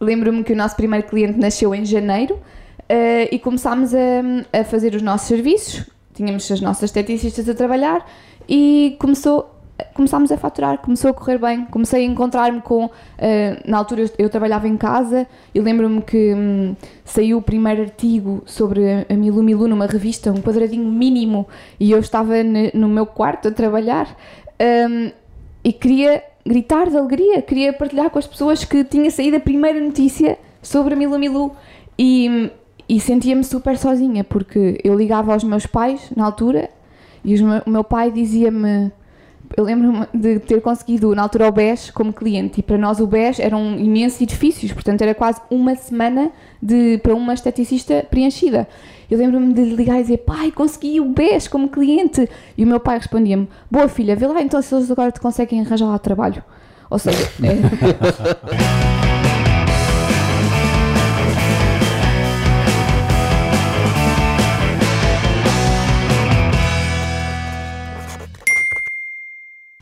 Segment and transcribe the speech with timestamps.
[0.00, 4.94] lembro-me que o nosso primeiro cliente nasceu em janeiro uh, e começámos a, a fazer
[4.94, 5.84] os nossos serviços.
[6.14, 8.04] Tínhamos as nossas esteticistas a trabalhar
[8.48, 9.56] e começou
[9.94, 12.90] começámos a faturar, começou a correr bem, comecei a encontrar-me com, uh,
[13.64, 18.42] na altura eu, eu, trabalhava em casa e lembro-me que um, saiu o primeiro artigo
[18.44, 21.48] sobre a Milu Milu numa revista, um quadradinho mínimo
[21.78, 22.34] e eu estava
[22.74, 24.14] no meu quarto a trabalhar
[24.60, 25.10] um,
[25.64, 29.80] e queria gritar de alegria, queria partilhar com as pessoas que tinha saído a primeira
[29.80, 31.52] notícia sobre a Milu Milu
[31.98, 32.50] e,
[32.88, 36.70] e sentia-me super sozinha porque eu ligava aos meus pais na altura
[37.24, 38.90] e os, o meu pai dizia-me
[39.56, 43.06] eu lembro-me de ter conseguido na altura o BES como cliente e para nós o
[43.06, 46.30] BES eram imensos edifícios, portanto era quase uma semana
[46.62, 48.68] de, para uma esteticista preenchida.
[49.10, 52.30] Eu lembro-me de ligar e dizer, pai, consegui o BES como cliente.
[52.56, 55.60] E o meu pai respondia-me, boa filha, vê lá então se eles agora te conseguem
[55.60, 56.44] arranjar lá trabalho.
[56.88, 57.58] Ou seja, é...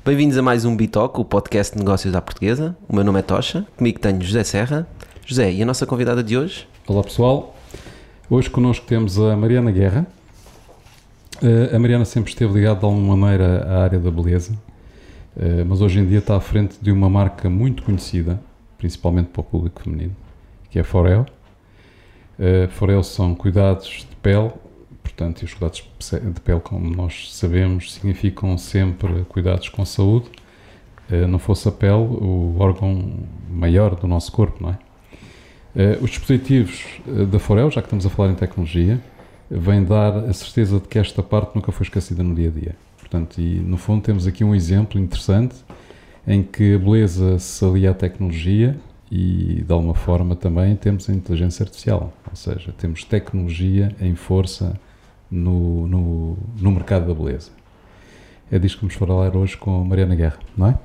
[0.03, 2.75] Bem-vindos a mais um Bitalk, o podcast de negócios à portuguesa.
[2.89, 4.89] O meu nome é Tocha, comigo tenho José Serra.
[5.27, 6.67] José, e a nossa convidada de hoje?
[6.87, 7.58] Olá pessoal,
[8.31, 10.07] hoje connosco temos a Mariana Guerra.
[11.43, 14.53] Uh, a Mariana sempre esteve ligada de alguma maneira à área da beleza,
[15.37, 18.41] uh, mas hoje em dia está à frente de uma marca muito conhecida,
[18.77, 20.15] principalmente para o público feminino,
[20.71, 21.27] que é Forel.
[22.39, 24.53] Uh, Forel são cuidados de pele
[25.03, 25.85] Portanto, e os cuidados
[26.33, 30.31] de pele, como nós sabemos, significam sempre cuidados com saúde.
[31.29, 33.15] Não fosse a pele o órgão
[33.51, 34.79] maior do nosso corpo, não é?
[35.79, 39.01] Uh, os dispositivos uh, da Forel, já que estamos a falar em tecnologia,
[39.49, 42.77] vêm dar a certeza de que esta parte nunca foi esquecida no dia a dia.
[42.99, 45.55] Portanto, e no fundo temos aqui um exemplo interessante
[46.27, 48.77] em que a beleza se alia à tecnologia
[49.09, 54.79] e de alguma forma também temos a inteligência artificial, ou seja, temos tecnologia em força
[55.31, 57.53] no, no, no mercado da beleza.
[58.51, 60.79] É disto que vamos falar hoje com Mariana Guerra, não é?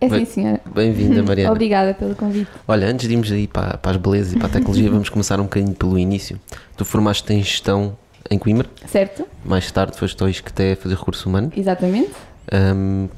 [0.00, 0.60] É sim, senhora.
[0.72, 1.50] Bem-vinda, Mariana.
[1.50, 2.50] Obrigada pelo convite.
[2.66, 5.40] Olha, antes de irmos aí para, para as belezas e para a tecnologia, vamos começar
[5.40, 6.38] um bocadinho pelo início.
[6.76, 7.96] Tu formaste em gestão
[8.30, 8.68] em Coimbra.
[8.86, 9.26] Certo.
[9.44, 11.52] Mais tarde foste ao ISCTE a fazer recurso humano.
[11.56, 12.12] Exatamente.
[12.52, 13.08] Um,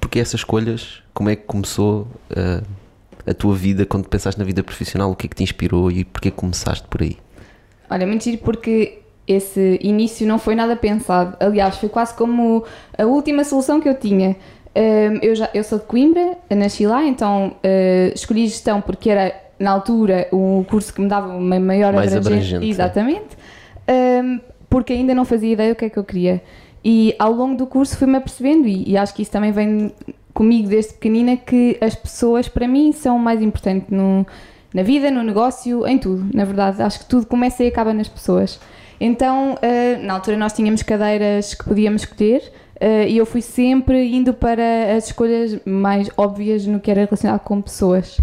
[0.00, 2.64] porque essas escolhas, como é que começou uh,
[3.26, 6.04] a tua vida, quando pensaste na vida profissional, o que é que te inspirou e
[6.04, 7.16] porquê começaste por aí?
[7.90, 11.36] Olha, mentira, porque esse início não foi nada pensado.
[11.40, 12.64] Aliás, foi quase como
[12.96, 14.36] a última solução que eu tinha.
[15.22, 19.70] Eu, já, eu sou de Coimbra, nasci lá, então uh, escolhi gestão porque era, na
[19.70, 22.64] altura, o curso que me dava uma maior Mais abrangência.
[22.64, 23.36] Exatamente.
[24.68, 26.42] porque ainda não fazia ideia do que é que eu queria.
[26.84, 29.92] E ao longo do curso fui-me apercebendo, e, e acho que isso também vem
[30.32, 34.26] comigo desde pequenina, que as pessoas, para mim, são o mais importante no,
[34.72, 36.28] na vida, no negócio, em tudo.
[36.34, 38.60] Na verdade, acho que tudo começa e acaba nas pessoas.
[39.00, 42.42] Então, uh, na altura nós tínhamos cadeiras que podíamos escolher
[43.08, 47.60] e eu fui sempre indo para as escolhas mais óbvias no que era relacionado com
[47.60, 48.18] pessoas.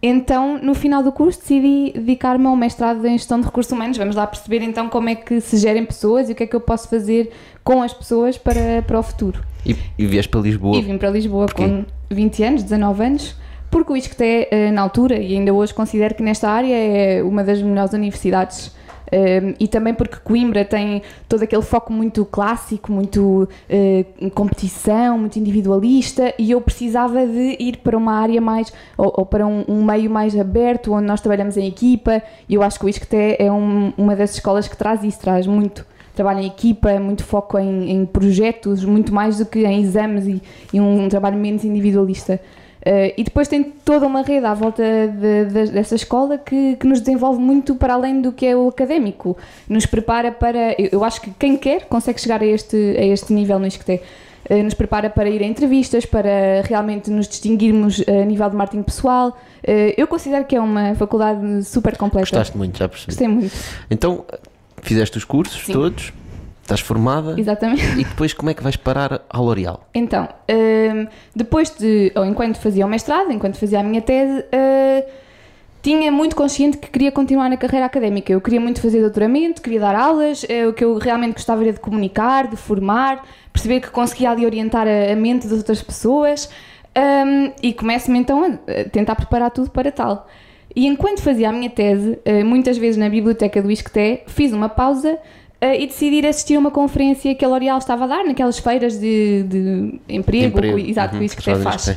[0.00, 3.96] Então, no final do curso, decidi dedicar-me ao mestrado em gestão de recursos humanos.
[3.98, 6.54] Vamos lá perceber então como é que se gerem pessoas e o que é que
[6.54, 7.32] eu posso fazer
[7.64, 9.42] com as pessoas para, para o futuro.
[9.66, 10.76] E, e vieste para Lisboa?
[10.78, 11.64] E vim para Lisboa Porquê?
[11.64, 13.36] com 20 anos, 19 anos,
[13.70, 17.42] porque o ISCTE, eh, na altura, e ainda hoje considero que nesta área é uma
[17.42, 18.72] das melhores universidades
[19.12, 25.38] um, e também porque Coimbra tem todo aquele foco muito clássico, muito uh, competição, muito
[25.38, 29.84] individualista, e eu precisava de ir para uma área mais, ou, ou para um, um,
[29.84, 33.50] meio mais aberto, onde nós trabalhamos em equipa, e eu acho que o ISCTE é
[33.50, 37.92] um, uma das escolas que traz isso, traz muito trabalho em equipa, muito foco em,
[37.92, 40.42] em projetos, muito mais do que em exames e,
[40.72, 42.40] e um trabalho menos individualista.
[42.88, 46.86] Uh, e depois tem toda uma rede à volta de, de, dessa escola que, que,
[46.86, 49.36] nos desenvolve muito para além do que é o académico.
[49.68, 50.72] Nos prepara para.
[50.80, 54.00] Eu, eu acho que quem quer consegue chegar a este, a este nível no ISCTE.
[54.48, 58.82] Uh, nos prepara para ir a entrevistas, para realmente nos distinguirmos a nível de marketing
[58.84, 59.36] pessoal.
[59.62, 62.30] Uh, eu considero que é uma faculdade super completa.
[62.30, 63.10] Gostaste muito, já percebi.
[63.10, 63.54] Gostei muito.
[63.90, 64.24] Então,
[64.80, 65.74] fizeste os cursos Sim.
[65.74, 66.10] todos?
[66.68, 67.34] Estás formada.
[67.40, 67.98] Exatamente.
[67.98, 69.88] E depois como é que vais parar à L'Oréal?
[69.94, 75.10] Então, um, depois de, ou enquanto fazia o mestrado, enquanto fazia a minha tese, uh,
[75.80, 78.30] tinha muito consciente que queria continuar na carreira académica.
[78.30, 81.72] Eu queria muito fazer doutoramento, queria dar aulas, uh, o que eu realmente gostava era
[81.72, 86.50] de comunicar, de formar, perceber que conseguia ali orientar a, mente das outras pessoas
[86.94, 90.28] um, e começo-me então a tentar preparar tudo para tal.
[90.76, 95.18] E enquanto fazia a minha tese, muitas vezes na biblioteca do ISCTE, fiz uma pausa
[95.60, 98.98] Uh, e decidir assistir a uma conferência que a L'Oréal estava a dar, naquelas feiras
[98.98, 100.78] de, de emprego, emprego.
[100.78, 101.88] exato, uhum, isso que até faz.
[101.88, 101.96] Uh,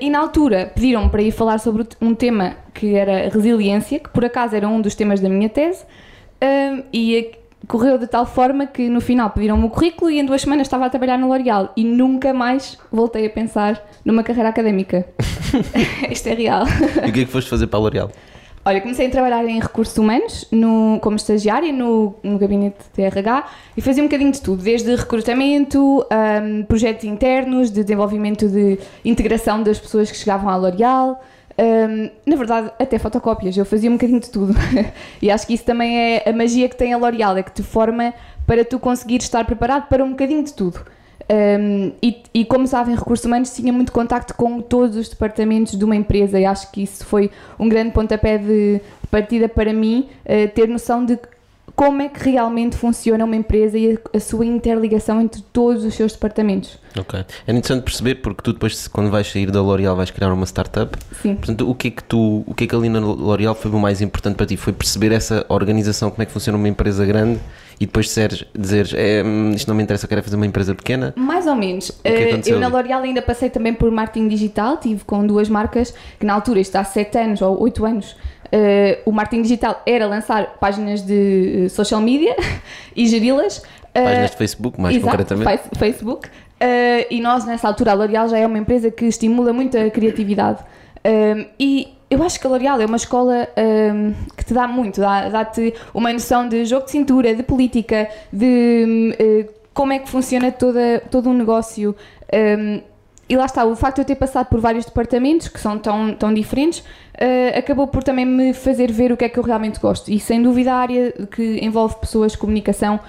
[0.00, 4.24] e na altura pediram-me para ir falar sobre um tema que era resiliência, que por
[4.24, 7.32] acaso era um dos temas da minha tese, uh, e
[7.66, 10.86] correu de tal forma que no final pediram-me o currículo e em duas semanas estava
[10.86, 15.06] a trabalhar na L'Oréal e nunca mais voltei a pensar numa carreira académica.
[16.10, 16.64] Isto é real.
[17.04, 18.10] E o que é que foste fazer para a L'Oréal?
[18.64, 23.44] Olha, comecei a trabalhar em recursos humanos no, como estagiária no, no gabinete de RH
[23.76, 29.64] e fazia um bocadinho de tudo, desde recrutamento, um, projetos internos, de desenvolvimento de integração
[29.64, 31.20] das pessoas que chegavam à L'Oréal,
[31.58, 34.54] um, na verdade, até fotocópias, eu fazia um bocadinho de tudo.
[35.20, 37.64] e acho que isso também é a magia que tem a L'Oréal, é que te
[37.64, 38.14] forma
[38.46, 40.80] para tu conseguir estar preparado para um bocadinho de tudo.
[41.30, 45.76] Um, e, e, como estava em recursos humanos, tinha muito contacto com todos os departamentos
[45.78, 46.38] de uma empresa.
[46.38, 48.80] E acho que isso foi um grande pontapé de
[49.10, 51.18] partida para mim, uh, ter noção de
[51.74, 55.94] como é que realmente funciona uma empresa e a, a, sua interligação entre todos os
[55.94, 56.78] seus departamentos.
[56.98, 57.24] Ok.
[57.46, 60.96] É interessante perceber porque tu depois, quando vais sair da L'Oréal, vais criar uma startup.
[61.22, 61.34] Sim.
[61.36, 63.78] Portanto, o que é que tu, o que é que ali na L'Oréal foi o
[63.78, 64.56] mais importante para ti?
[64.56, 67.40] Foi perceber essa organização, como é que funciona uma empresa grande
[67.80, 70.74] e depois dizeres, dizeres é, hum, isto não me interessa, eu quero fazer uma empresa
[70.74, 71.14] pequena?
[71.16, 71.88] Mais ou menos.
[71.88, 76.26] Uh, eu na L'Oréal ainda passei também por marketing digital, tive com duas marcas que
[76.26, 78.16] na altura, isto há 7 anos ou 8 anos,
[78.52, 82.36] Uh, o marketing digital era lançar páginas de uh, social media
[82.94, 83.58] e geri-las.
[83.58, 83.64] Uh,
[83.94, 85.78] páginas de Facebook, mais exato, concretamente.
[85.78, 86.28] Facebook.
[87.10, 90.62] e nós, nessa altura, a L'Oréal já é uma empresa que estimula muito a criatividade.
[91.58, 95.70] e eu acho que a L'Oréal é uma escola um, que te dá muito, dá-te
[95.70, 100.52] dá uma noção de jogo de cintura, de política, de uh, como é que funciona
[100.52, 101.96] toda, todo um negócio.
[102.30, 102.91] Um,
[103.28, 106.12] e lá está, o facto de eu ter passado por vários departamentos que são tão,
[106.14, 109.80] tão diferentes uh, acabou por também me fazer ver o que é que eu realmente
[109.80, 110.10] gosto.
[110.10, 113.00] E sem dúvida a área que envolve pessoas, comunicação, uh,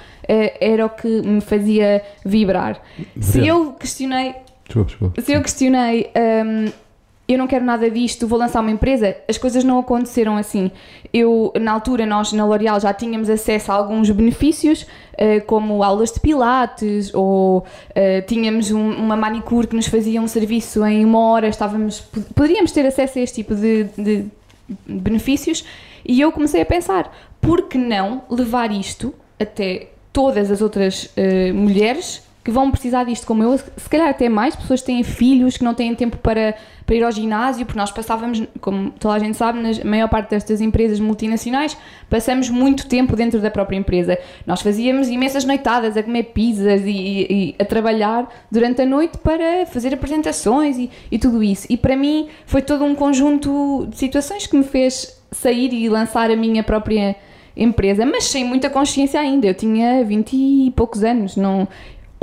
[0.62, 2.80] era o que me fazia vibrar.
[3.19, 4.36] Se eu questionei.
[4.65, 5.21] Desculpa, desculpa.
[5.21, 6.12] Se eu questionei.
[6.15, 6.83] Um,
[7.28, 10.70] eu não quero nada disto, vou lançar uma empresa, as coisas não aconteceram assim.
[11.14, 16.12] Eu, na altura, nós na L'Oréal já tínhamos acesso a alguns benefícios, uh, como aulas
[16.12, 17.64] de pilates, ou uh,
[18.28, 22.02] tínhamos um, uma manicure que nos fazia um serviço em uma hora, estávamos,
[22.36, 24.25] poderíamos ter acesso a este tipo de, de
[24.86, 25.64] benefícios,
[26.06, 31.54] e eu comecei a pensar, por que não levar isto até todas as outras uh,
[31.54, 35.56] mulheres que vão precisar disto como eu, se calhar até mais, pessoas que têm filhos,
[35.56, 36.54] que não têm tempo para,
[36.86, 40.31] para ir ao ginásio, porque nós passávamos, como toda a gente sabe, na maior parte
[40.31, 41.78] destas empresas multinacionais,
[42.10, 44.18] passamos muito tempo dentro da própria empresa.
[44.45, 49.66] Nós fazíamos imensas noitadas a comer pizzas e, e, a trabalhar durante a noite para
[49.66, 51.66] fazer apresentações e, e tudo isso.
[51.69, 56.30] E para mim foi todo um conjunto de situações que me fez sair e lançar
[56.30, 57.16] a minha própria
[57.56, 59.48] empresa, mas sem muita consciência ainda.
[59.48, 61.68] Eu tinha 20 e poucos anos, não,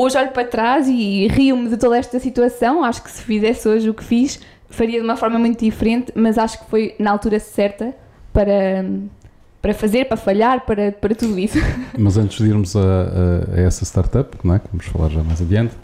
[0.00, 2.82] hoje olho para trás e rio-me de toda esta situação.
[2.82, 6.38] Acho que se fizesse hoje o que fiz, faria de uma forma muito diferente, mas
[6.38, 7.94] acho que foi na altura certa
[8.32, 8.84] para,
[9.60, 11.58] para fazer, para falhar, para, para tudo isso.
[11.98, 14.58] Mas antes de irmos a, a, a essa startup, não é?
[14.58, 15.74] que vamos falar já mais adiante,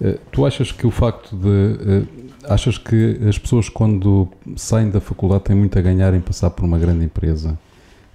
[0.00, 1.48] eh, tu achas que o facto de.
[1.48, 2.02] Eh,
[2.48, 6.64] achas que as pessoas, quando saem da faculdade, têm muito a ganhar em passar por
[6.64, 7.58] uma grande empresa?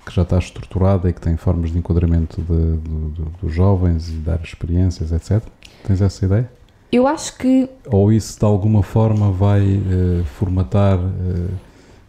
[0.06, 4.10] Que já está estruturada e que tem formas de enquadramento de, de, de, dos jovens
[4.10, 5.44] e dar experiências, etc.
[5.86, 6.50] Tens essa ideia?
[6.92, 7.70] Eu acho que.
[7.88, 11.50] Ou isso de alguma forma vai uh, formatar, uh,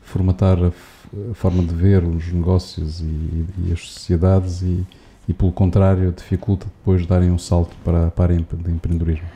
[0.03, 4.84] formatar a, a, forma de ver os negócios e, e as sociedades e,
[5.29, 9.27] e, pelo contrário, dificulta depois darem um salto para, para a área de empreendedorismo?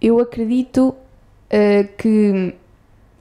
[0.00, 2.54] Eu acredito uh, que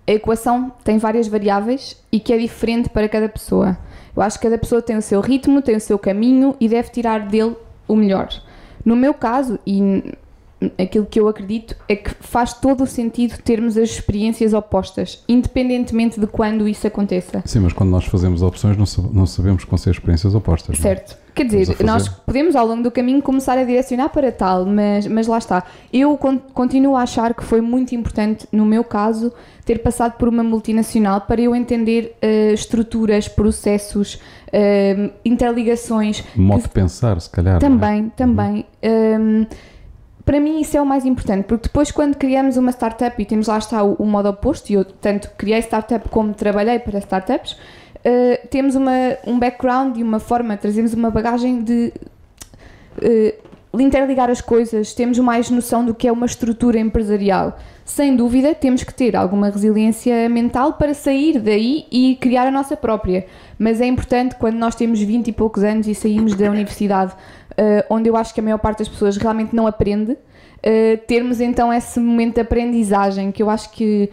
[0.08, 3.77] a equação tem várias variáveis e que é diferente para cada pessoa.
[4.15, 6.89] Eu acho que cada pessoa tem o seu ritmo, tem o seu caminho e deve
[6.89, 7.55] tirar dele
[7.88, 8.29] o melhor.
[8.86, 10.03] No meu caso, e
[10.77, 16.20] aquilo que eu acredito é que faz todo o sentido termos as experiências opostas, independentemente
[16.20, 17.41] de quando isso aconteça.
[17.46, 20.77] Sim, mas quando nós fazemos opções não, sabemos que vão ser experiências opostas.
[20.77, 21.12] Certo.
[21.12, 21.24] Não?
[21.34, 25.25] Quer dizer, nós podemos ao longo do caminho começar a direcionar para tal, mas, mas
[25.25, 25.63] lá está.
[25.91, 26.17] Eu
[26.53, 29.34] continuo a achar que foi muito importante, no meu caso,
[29.65, 36.24] ter passado por uma multinacional para eu entender uh, estruturas, processos, uh, interligações.
[36.36, 37.60] Modo que, de pensar, se calhar.
[37.60, 38.17] Também, é?
[38.17, 38.65] também.
[38.84, 39.41] Uhum.
[39.41, 39.48] Um,
[40.25, 43.48] para mim isso é o mais importante, porque depois quando criamos uma startup e temos
[43.48, 47.53] lá está o, o modo oposto, e eu tanto criei startup como trabalhei para startups,
[47.53, 51.93] uh, temos uma, um background e uma forma, trazemos uma bagagem de
[52.98, 57.58] uh, interligar as coisas, temos mais noção do que é uma estrutura empresarial.
[57.84, 62.77] Sem dúvida, temos que ter alguma resiliência mental para sair daí e criar a nossa
[62.77, 63.25] própria.
[63.58, 67.13] Mas é importante quando nós temos 20 e poucos anos e saímos da universidade
[67.53, 71.39] uh, onde eu acho que a maior parte das pessoas realmente não aprende, uh, termos
[71.42, 74.10] então esse momento de aprendizagem, que eu acho que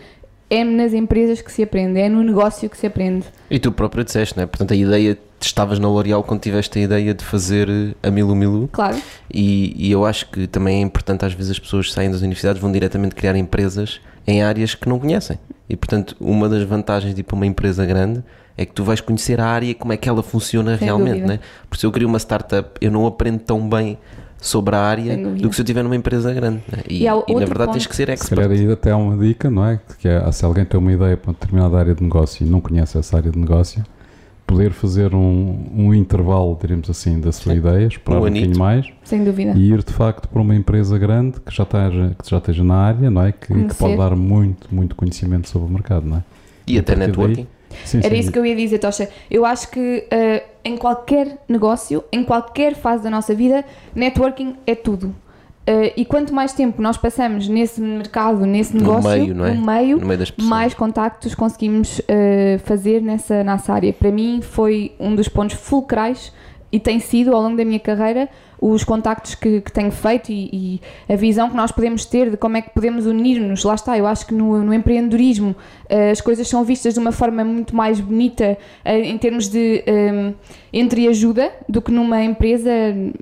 [0.51, 3.25] é nas empresas que se aprende, é no negócio que se aprende.
[3.49, 4.47] E tu próprio disseste, não é?
[4.47, 8.35] Portanto, a ideia, estavas na L'Oréal quando tiveste a ideia de fazer eh, a Milu
[8.35, 8.69] Milu.
[8.73, 9.01] Claro.
[9.33, 12.21] E, e eu acho que também é importante, às vezes, as pessoas que saem das
[12.21, 15.39] universidades vão diretamente criar empresas em áreas que não conhecem.
[15.69, 18.23] E, portanto, uma das vantagens de ir para uma empresa grande
[18.59, 21.21] é que tu vais conhecer a área e como é que ela funciona Sem realmente,
[21.21, 21.33] dúvida.
[21.35, 21.41] né?
[21.69, 23.97] Porque se eu crio uma startup, eu não aprendo tão bem
[24.41, 26.63] sobre a área do que se eu estiver numa empresa grande.
[26.71, 26.83] né?
[26.89, 28.41] E, E e, na verdade ponto- tens que ser Se expert.
[28.41, 29.81] calhar aí até há uma dica, não é?
[29.99, 32.61] Que é, se alguém tem uma ideia para uma determinada área de negócio e não
[32.61, 33.85] conhece essa área de negócio,
[34.47, 37.59] poder fazer um, um intervalo, diremos assim, da sua Sim.
[37.59, 39.53] ideia, esperar Um um, bocadinho mais Sem dúvida.
[39.57, 42.75] e ir de facto para uma empresa grande que já esteja, que já esteja na
[42.75, 43.31] área, não é?
[43.33, 46.25] Que, que pode dar muito, muito conhecimento sobre o mercado, não é?
[46.67, 47.47] E até a partir daí- networking.
[47.85, 48.17] Sim, Era sim.
[48.21, 49.09] isso que eu ia dizer, Tocha.
[49.31, 53.65] Eu acho que eh, em qualquer negócio, em qualquer fase da nossa vida,
[53.95, 55.15] networking é tudo.
[55.67, 59.55] Eh, e quanto mais tempo nós passamos nesse mercado, nesse No negócio, meio, não é?
[59.55, 63.93] no meio, No meio mais contactos conseguimos eh, fazer nessa, nessa área.
[63.93, 66.33] Para mim foi um dos pontos fulcrais
[66.73, 68.29] e tem sido ao longo da minha carreira
[68.61, 72.37] os contactos que, que tenho feito e, e a visão que nós podemos ter de
[72.37, 73.65] como é que podemos unir-nos.
[73.65, 75.57] Lá está, eu acho que no, no empreendedorismo
[75.89, 79.83] eh, as coisas são vistas de uma forma muito mais bonita eh, em termos de
[79.87, 80.33] eh,
[80.73, 82.71] entreajuda do que numa empresa,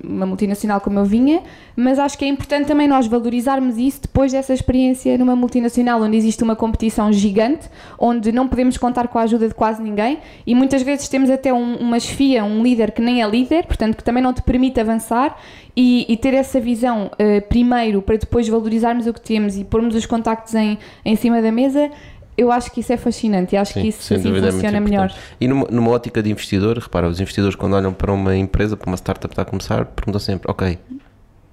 [0.02, 1.42] uma multinacional como eu vinha,
[1.76, 6.16] mas acho que é importante também nós valorizarmos isso depois dessa experiência numa multinacional onde
[6.16, 7.68] existe uma competição gigante,
[7.98, 11.52] onde não podemos contar com a ajuda de quase ninguém e muitas vezes temos até
[11.52, 14.80] um, uma chefia, um líder que nem é líder, portanto que também não te permite
[14.80, 15.27] avançar
[15.76, 19.94] e, e ter essa visão eh, primeiro para depois valorizarmos o que temos e pormos
[19.94, 21.90] os contactos em, em cima da mesa.
[22.36, 24.80] Eu acho que isso é fascinante e acho Sim, que isso assim dúvida é funciona
[24.80, 25.12] melhor.
[25.40, 28.88] E numa, numa ótica de investidor, repara, os investidores quando olham para uma empresa, para
[28.88, 30.78] uma startup que está a começar, perguntam sempre, ok,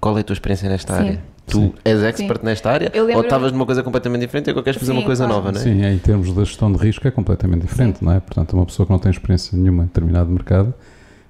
[0.00, 1.00] qual é a tua experiência nesta Sim.
[1.00, 1.24] área?
[1.46, 1.74] Tu Sim.
[1.84, 2.92] és expert nesta área?
[3.14, 5.40] Ou estavas numa coisa completamente diferente e agora queres fazer Sim, uma coisa claro.
[5.40, 5.62] nova, não é?
[5.62, 8.18] Sim, em termos de gestão de risco é completamente diferente, não é?
[8.18, 10.74] Portanto, uma pessoa que não tem experiência nenhuma em determinado mercado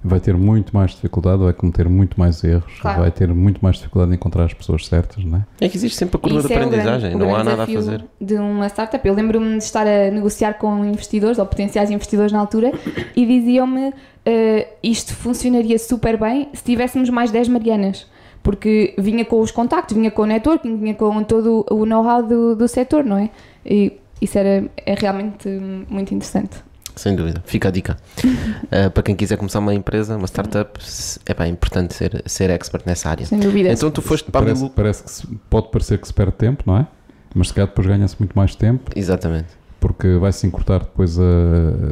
[0.03, 3.01] vai ter muito mais dificuldade, vai cometer muito mais erros, Claro.
[3.01, 5.45] vai ter muito mais dificuldade em encontrar as pessoas certas, não é?
[5.65, 7.63] É que existe sempre a curva Isso de é o aprendizagem, grande- não há nada
[7.63, 8.05] a fazer.
[8.21, 9.07] De uma startup.
[9.07, 12.71] Eu lembro-me de estar a negociar com investidores ou potenciais investidores na altura
[13.15, 13.93] e diziam-me
[14.25, 18.05] eh, isto funcionaria super bem se tivéssemos mais 10 Marianas.
[18.43, 22.55] Porque vinha com os contactos, vinha com o networking, vinha com todo o know-how do,
[22.55, 23.29] do setor, não é?
[23.65, 25.49] E isso era, é realmente
[25.89, 26.57] muito interessante.
[26.97, 27.95] Sem dúvida, fica a dica.
[28.25, 30.79] Uh, para quem quiser começar uma empresa, uma startup,
[31.25, 33.25] é bem importante ser, ser expert nessa área.
[33.25, 33.69] Sem dúvida.
[33.71, 36.63] Então tu foste para a Parece, parece que se- pode parecer que se perde tempo,
[36.65, 36.87] não é?
[37.35, 39.47] Mas se calhar depois ganha-se muito mais tempo Exatamente.
[39.79, 41.23] porque vai-se encurtar depois a,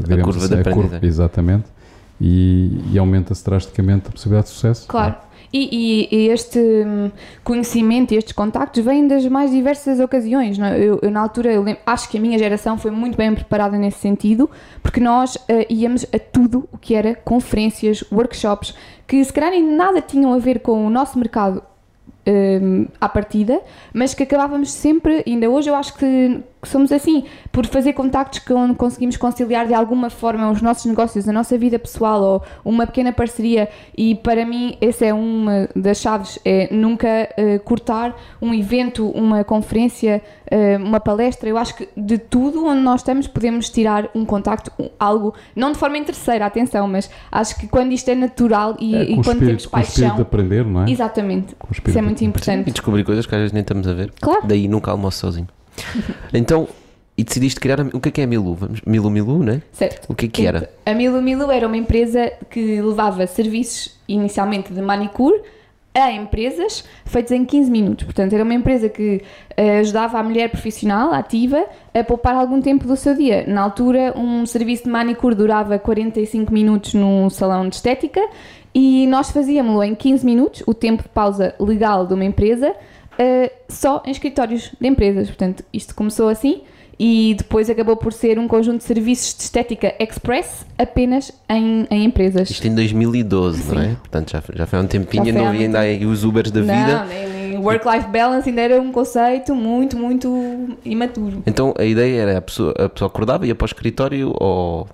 [0.07, 1.07] diremos curva assim, de a curva, aprendizagem.
[1.07, 1.65] exatamente,
[2.19, 4.87] e, e aumenta-se drasticamente a possibilidade de sucesso.
[4.87, 5.15] Claro.
[5.57, 5.69] E,
[6.11, 7.09] e- e este hum,
[7.41, 10.57] conhecimento e estes contactos vêm das mais diversas ocasiões.
[10.57, 10.77] não é?
[10.77, 13.77] Eu, eu, na altura, eu lem- acho que a minha geração foi muito bem preparada
[13.77, 14.49] nesse sentido,
[14.83, 18.75] porque nós eh, íamos a tudo o que era conferências, workshops,
[19.07, 21.63] que se calhar nada tinham a ver com o nosso mercado
[22.27, 23.61] hum, à partida,
[23.93, 28.53] mas que acabávamos sempre, ainda hoje eu acho que somos assim, por fazer contactos que
[28.53, 32.85] onde conseguimos conciliar de alguma forma os nossos negócios, a nossa vida pessoal ou uma
[32.85, 37.07] pequena parceria e para mim essa é uma das chaves, é nunca
[37.37, 42.81] eh, cortar um evento, uma conferência, eh, uma palestra, eu acho que de tudo onde
[42.81, 47.67] nós estamos podemos tirar um contacto, algo, não de forma interesseira, atenção, mas acho que
[47.67, 50.07] quando isto é natural e, É, e com, quando temos espírito, com o espírito de
[50.07, 50.89] paixão, aprender, não é?
[50.91, 52.71] exatamente, Com isso é muito E importante.
[52.71, 54.11] descobrir coisas que às vezes nem estamos a ver.
[54.21, 54.41] Claro.
[54.45, 55.47] Daí nunca almoço sozinho.
[56.33, 56.67] então,
[57.17, 57.79] e decidiste criar.
[57.81, 58.53] a- O que é que é Milu?
[58.55, 59.61] Vamos, Milu Milu, né?
[59.71, 60.11] Certo.
[60.11, 60.69] O que é que era?
[60.85, 65.41] A Milu Milu era uma empresa que levava serviços inicialmente de manicure
[65.93, 68.03] a empresas feitos em 15 minutos.
[68.03, 69.21] Portanto, era uma empresa que
[69.55, 71.63] eh, ajudava a mulher profissional, ativa,
[71.93, 73.45] a poupar algum tempo do seu dia.
[73.47, 78.19] Na altura, um serviço de manicure durava 45 minutos num salão de estética
[78.73, 82.73] e nós fazíamos-lo em 15 minutos, o tempo de pausa legal de uma empresa,
[83.17, 85.27] eh, só em escritórios de empresas.
[85.27, 86.61] Portanto, isto começou assim
[86.97, 92.05] e depois acabou por ser um conjunto de serviços de estética express apenas em, em
[92.05, 92.49] empresas.
[92.49, 93.89] Isto em 2012, não é?
[93.89, 93.95] Sim.
[93.95, 96.61] Portanto, já, já foi há um tempinho, não havia muito ainda aí os Ubers da
[96.61, 96.99] vida.
[96.99, 101.43] Não, nem, nem work-life balance ainda era um conceito muito, muito imaturo.
[101.45, 104.87] Então a ideia era a pessoa, a pessoa acordava, ia para o escritório ou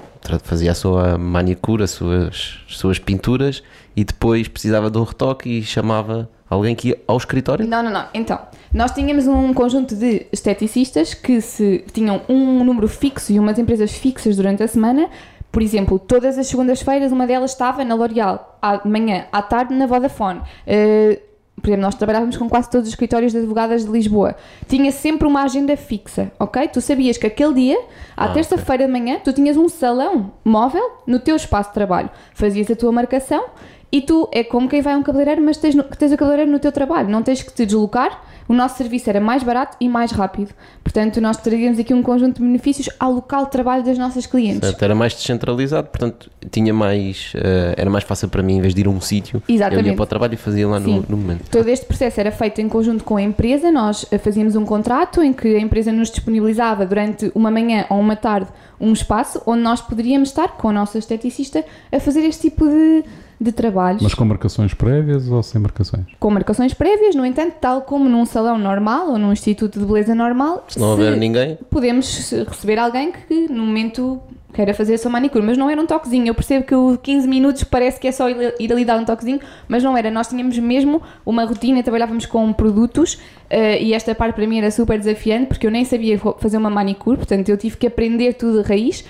[0.44, 3.63] fazia a sua manicure, as suas, as suas pinturas
[3.96, 7.65] e depois precisava de um retoque e chamava alguém que ia ao escritório.
[7.65, 8.05] Não, não, não.
[8.13, 8.38] Então,
[8.74, 13.91] nós tínhamos um conjunto de esteticistas que se tinham um número fixo e umas empresas
[13.93, 15.10] fixas durante a semana.
[15.50, 19.86] Por exemplo, todas as segundas-feiras uma delas estava na L'Oréal, de manhã, à tarde na
[19.86, 20.41] Vodafone.
[20.67, 21.20] Eh,
[21.62, 24.36] por exemplo, nós trabalhávamos com quase todos os escritórios de advogadas de Lisboa.
[24.67, 26.67] Tinha sempre uma agenda fixa, ok?
[26.70, 27.79] Tu sabias que aquele dia,
[28.17, 32.10] à Ah, terça-feira de manhã, tu tinhas um salão móvel no teu espaço de trabalho.
[32.34, 33.43] Fazias a tua marcação
[33.91, 36.51] e tu é como quem vai a um cabeleireiro, mas tens, no- tens o cabeleireiro
[36.51, 37.10] no teu trabalho.
[37.10, 38.24] Não tens que te deslocar.
[38.48, 40.50] O nosso serviço era mais barato e mais rápido.
[40.83, 44.60] Portanto, nós traríamos aqui um conjunto de benefícios ao local de trabalho das nossas clientes.
[44.60, 48.74] Portanto, era mais descentralizado, portanto, tinha mais, eh, era mais fácil para mim, em vez
[48.74, 49.41] de ir a um sítio,
[49.75, 51.50] eu ia para o trabalho e fazia lá no, no momento.
[51.50, 55.21] Todo este processo era feito em conjunto com a empresa, nós eh, fazíamos um contrato
[55.24, 58.50] em que a empresa nos disponibilizava durante uma manhã ou uma tarde
[58.81, 63.03] um espaço onde nós poderíamos estar com a nossa esteticista a fazer este tipo de,
[63.41, 64.03] de trabalhos.
[64.03, 66.05] Mas com marcações prévias ou sem marcações?
[66.19, 70.13] Com marcações prévias, no entanto, tal como num salão normal ou num instituto de beleza
[70.13, 74.21] normal, Se não houver ninguém, podemos receber alguém que no momento
[74.53, 76.27] queira fazer a sua manicure, mas não era um toquezinho.
[76.27, 79.39] Eu percebo que o 15 minutos parece que é só ir ali dar um toquezinho,
[79.67, 80.12] mas não era.
[80.12, 83.19] Nós tínhamos mesmo uma rotina, trabalhávamos com produtos
[83.50, 86.69] eh, e esta parte para mim era super desafiante porque eu nem sabia fazer uma
[86.69, 89.03] manicure, portanto eu tive que aprender tudo de raiz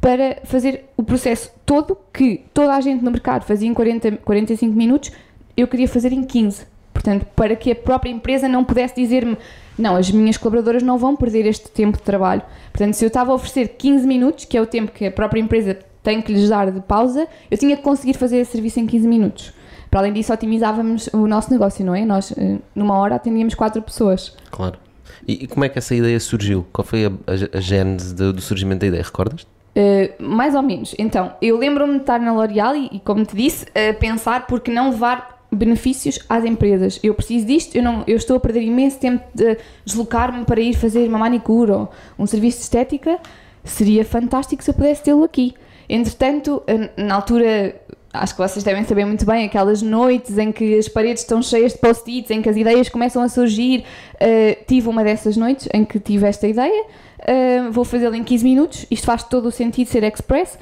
[0.00, 4.76] para fazer o processo todo que toda a gente no mercado fazia em 40, 45
[4.76, 5.10] minutos,
[5.56, 6.66] eu queria fazer em 15.
[6.92, 9.36] Portanto, para que a própria empresa não pudesse dizer-me
[9.78, 12.42] não, as minhas colaboradoras não vão perder este tempo de trabalho.
[12.72, 15.40] Portanto, se eu estava a oferecer 15 minutos, que é o tempo que a própria
[15.40, 18.86] empresa tem que lhes dar de pausa, eu tinha que conseguir fazer esse serviço em
[18.86, 19.52] 15 minutos.
[19.90, 22.04] Para além disso, otimizávamos o nosso negócio, não é?
[22.04, 24.34] Nós, eh, numa hora, atendíamos quatro pessoas.
[24.50, 24.78] claro.
[25.26, 26.66] E, e como é que essa ideia surgiu?
[26.72, 29.02] Qual foi a, a, a gênese do, do surgimento da ideia?
[29.02, 29.46] Recordas?
[29.76, 30.94] Uh, mais ou menos.
[30.98, 34.60] Então, eu lembro-me de estar na L'Oréal e, e, como te disse, a pensar por
[34.60, 36.98] que não levar benefícios às empresas.
[37.02, 40.74] Eu preciso disto, eu, não, eu estou a perder imenso tempo de deslocar-me para ir
[40.74, 43.18] fazer uma manicure ou um serviço de estética.
[43.64, 45.54] Seria fantástico se eu pudesse tê-lo aqui.
[45.88, 47.76] Entretanto, uh, na altura,
[48.18, 51.72] acho que vocês devem saber muito bem, aquelas noites em que as paredes estão cheias
[51.72, 53.84] de post-its, em que as ideias começam a surgir.
[54.14, 56.84] Uh, tive uma dessas noites em que tive esta ideia.
[57.20, 58.86] Uh, vou fazê-lo em 15 minutos.
[58.90, 60.58] Isto faz todo o sentido ser express.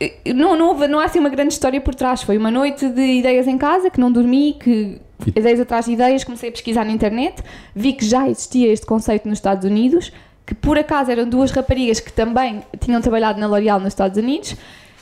[0.00, 2.22] Uh, Não, não, houve, não há assim uma grande história por trás.
[2.22, 5.00] Foi uma noite de ideias em casa que não dormi, que
[5.34, 7.42] ideias atrás de ideias, comecei a pesquisar na internet,
[7.74, 10.12] vi que já existia este conceito nos Estados Unidos,
[10.46, 14.56] que por acaso eram duas raparigas que também tinham trabalhado na L'Oréal nos Estados Unidos,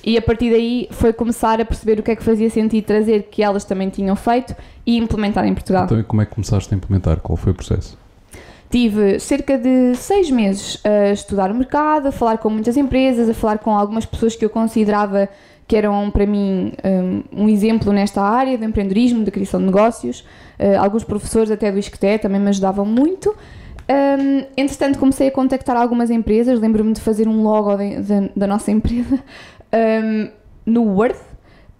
[0.04, 3.24] e a partir daí foi começar a perceber o que é que fazia sentido trazer,
[3.30, 4.54] que elas também tinham feito,
[4.86, 5.84] e implementar em Portugal.
[5.84, 7.20] Então, e como é que começaste a implementar?
[7.20, 7.98] Qual foi o processo?
[8.70, 13.34] Tive cerca de seis meses a estudar o mercado, a falar com muitas empresas, a
[13.34, 15.28] falar com algumas pessoas que eu considerava
[15.66, 16.72] que eram para mim
[17.32, 20.20] um, um exemplo nesta área do empreendedorismo, da criação de negócios.
[20.58, 23.30] Uh, alguns professores até do ISCTE também me ajudavam muito.
[23.88, 26.58] Um, entretanto, comecei a contactar algumas empresas.
[26.60, 29.20] Lembro-me de fazer um logo de, de, da nossa empresa
[29.72, 30.28] um,
[30.66, 31.16] no Word.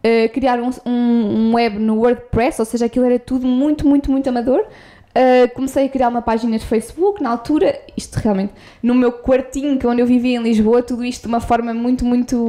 [0.03, 4.11] Uh, criar um, um, um web no WordPress, ou seja, aquilo era tudo muito, muito,
[4.11, 4.65] muito amador.
[5.11, 9.77] Uh, comecei a criar uma página de Facebook na altura, isto realmente, no meu quartinho,
[9.79, 12.49] que é onde eu vivia em Lisboa, tudo isto de uma forma muito, muito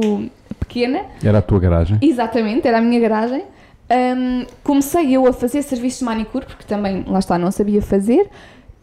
[0.60, 1.06] pequena.
[1.22, 1.98] Era a tua garagem?
[2.00, 3.44] Exatamente, era a minha garagem.
[3.90, 8.30] Um, comecei eu a fazer serviços de manicure, porque também, lá está, não sabia fazer.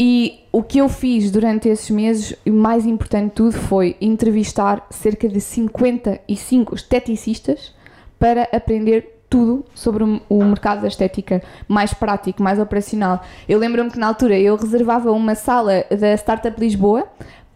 [0.01, 4.87] E o que eu fiz durante esses meses, e mais importante de tudo, foi entrevistar
[4.89, 7.75] cerca de 55 esteticistas
[8.17, 13.21] para aprender tudo sobre o mercado da estética mais prático, mais operacional.
[13.47, 17.05] Eu lembro-me que na altura eu reservava uma sala da Startup Lisboa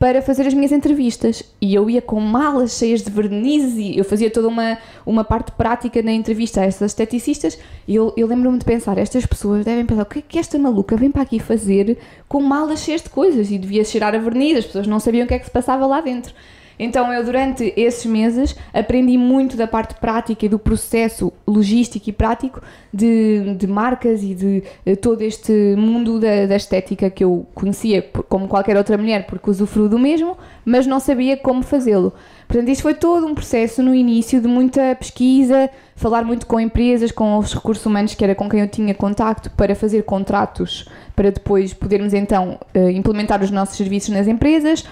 [0.04, 1.44] para fazer as minhas entrevistas.
[1.62, 5.54] E eu ia com malas cheias de vernizes e eu fazia toda uma, uma parte
[5.54, 7.58] prática na entrevista a essas esteticistas.
[7.88, 10.60] E eu, eu lembro-me de pensar, estas pessoas devem pensar, o que é que esta
[10.60, 13.50] maluca vem para aqui fazer com malas cheias de coisas?
[13.50, 15.86] E devia cheirar a verniz, as pessoas não sabiam o que é que se passava
[15.86, 16.34] lá dentro.
[16.78, 22.14] Então eu durante esses meses aprendi muito da parte prática e do processo logístico e
[22.14, 22.62] prático
[22.94, 28.02] de, de marcas e de uh, todo este mundo da, da, estética que eu conhecia
[28.30, 32.14] como qualquer outra mulher porque usufruo do mesmo, mas não sabia como fazê-lo.
[32.48, 37.12] Portanto, isto foi todo um processo no início de muita pesquisa, falar muito com empresas,
[37.12, 41.32] com os recursos humanos que era com quem eu tinha contacto para fazer contratos para
[41.32, 44.84] depois podermos então uh, implementar os nossos serviços nas empresas.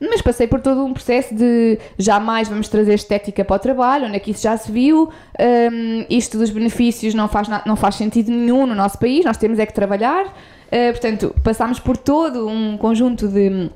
[0.00, 4.16] Mas passei por todo um processo de jamais vamos trazer estética para o trabalho, onde
[4.16, 8.30] é que isso já se viu, um, isto dos benefícios não faz, não faz sentido
[8.30, 10.26] nenhum no nosso país, nós temos é que trabalhar.
[10.26, 13.70] Uh, portanto, passámos por todo um conjunto de,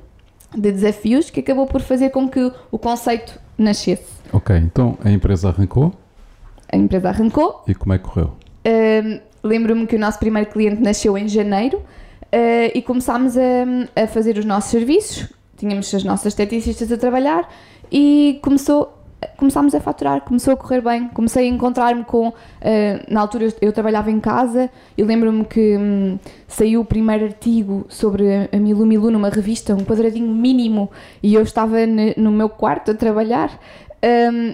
[0.55, 4.13] de desafios que acabou por fazer com que o conceito nascesse.
[4.31, 5.93] Ok, então a empresa arrancou?
[6.71, 7.63] A empresa arrancou.
[7.67, 8.33] E como é que correu?
[8.65, 14.07] Uh, Lembro-me que o nosso primeiro cliente nasceu em janeiro uh, e começámos a, a
[14.07, 15.27] fazer os nossos serviços
[15.63, 17.49] tínhamos as nossas esteticistas a trabalhar
[17.89, 18.99] e começou
[19.37, 22.33] começámos a faturar, começou a correr bem, comecei a encontrar-me com, uh,
[23.07, 27.85] na altura eu, eu, trabalhava em casa e lembro-me que um, saiu o primeiro artigo
[27.87, 31.77] sobre a Milu Milu numa revista, um quadradinho mínimo, e eu estava
[32.17, 33.57] no meu quarto a trabalhar
[34.03, 34.53] um,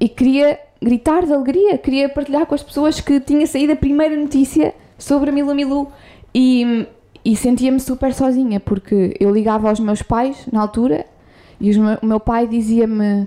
[0.00, 4.16] e queria gritar de alegria, queria partilhar com as pessoas que tinha saído a primeira
[4.16, 5.92] notícia sobre a Milu Milu
[6.34, 6.86] e,
[7.26, 11.04] e sentia-me super sozinha porque eu ligava aos meus pais na altura
[11.60, 13.26] e o meu pai dizia-me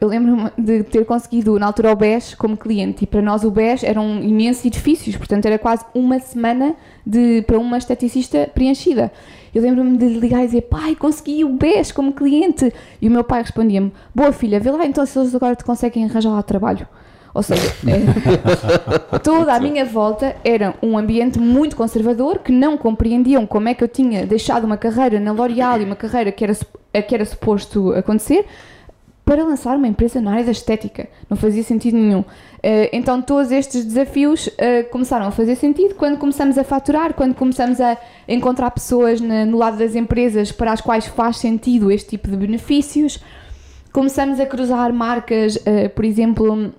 [0.00, 3.50] eu lembro-me de ter conseguido na altura o BES como cliente e para nós o
[3.50, 9.12] BES eram imensos edifícios, portanto era quase uma semana de, para uma esteticista preenchida.
[9.52, 12.72] Eu lembro-me de ligar e dizer, pai, consegui o BES como cliente.
[13.00, 16.04] E o meu pai respondia-me, boa filha, vê lá então se eles agora te conseguem
[16.04, 16.88] arranjar lá trabalho.
[17.34, 23.44] Ou seja, é, toda a minha volta era um ambiente muito conservador que não compreendiam
[23.44, 26.54] como é que eu tinha deixado uma carreira na L'Oréal e uma carreira que era,
[27.02, 28.46] que era suposto acontecer
[29.24, 31.08] para lançar uma empresa na área da estética.
[31.28, 32.20] Não fazia sentido nenhum.
[32.20, 37.34] Uh, então, todos estes desafios uh, começaram a fazer sentido quando começamos a faturar, quando
[37.34, 37.96] começamos a
[38.28, 43.18] encontrar pessoas no lado das empresas para as quais faz sentido este tipo de benefícios.
[43.92, 46.72] Começamos a cruzar marcas, uh, por exemplo,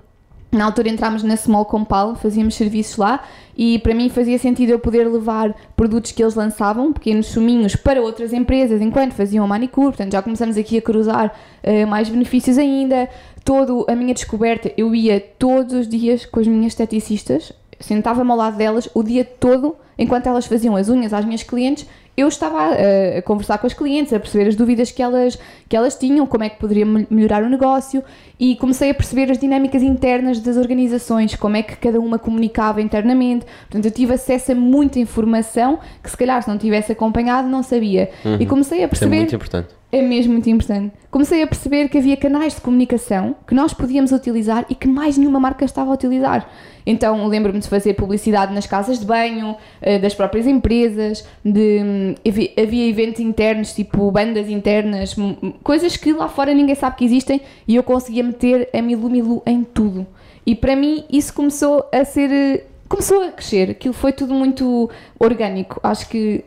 [0.52, 3.24] na altura entramos na Small Compal, fazíamos serviços lá
[3.58, 8.02] e para mim fazia sentido eu poder levar produtos que eles lançavam, pequenos suminhos, para
[8.02, 9.88] outras empresas enquanto faziam manicure.
[9.88, 13.10] Portanto, já começamos aqui a cruzar uh, mais benefícios ainda.
[13.44, 18.38] Toda a minha descoberta, eu ia todos os dias com as minhas esteticistas, sentava-me ao
[18.38, 21.86] lado delas o dia todo, enquanto elas faziam as unhas às minhas clientes
[22.18, 25.76] eu estava a, a, conversar com as clientes, a perceber as dúvidas que elas, que
[25.76, 28.04] elas tinham, como é que poderia melhorar o negócio
[28.40, 32.82] e comecei a perceber as dinâmicas internas das organizações, como é que cada uma comunicava
[32.82, 33.46] internamente.
[33.62, 37.64] Portanto, eu tive acesso a muita informação que, se calhar, se não tivesse acompanhado, não
[37.64, 38.10] sabia.
[38.24, 38.38] Uhum.
[38.40, 39.16] E comecei a perceber.
[39.16, 39.68] Isso é muito importante.
[39.92, 40.94] É mesmo muito importante.
[41.10, 45.18] Comecei a perceber que havia canais de comunicação que nós podíamos utilizar e que mais
[45.18, 46.50] nenhuma marca estava a utilizar.
[46.86, 52.16] Então lembro-me de fazer publicidade nas casas de banho, eh, das próprias empresas, de, hum,
[52.62, 55.16] havia eventos internos, tipo bandas internas,
[55.64, 59.44] coisas que lá fora ninguém sabe que existem e eu conseguia meter a Milu Milu
[59.46, 60.06] em tudo.
[60.46, 62.32] E para mim isso começou a ser.
[62.32, 65.80] Eh, começou a crescer, aquilo foi tudo muito orgânico.
[65.82, 66.44] Acho que.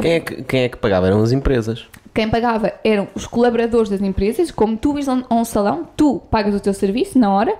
[0.00, 1.06] Quem é que, quem é que pagava?
[1.06, 1.86] Eram as empresas.
[2.16, 6.54] Quem pagava eram os colaboradores das empresas, como tu vais a um salão, tu pagas
[6.54, 7.54] o teu serviço na hora,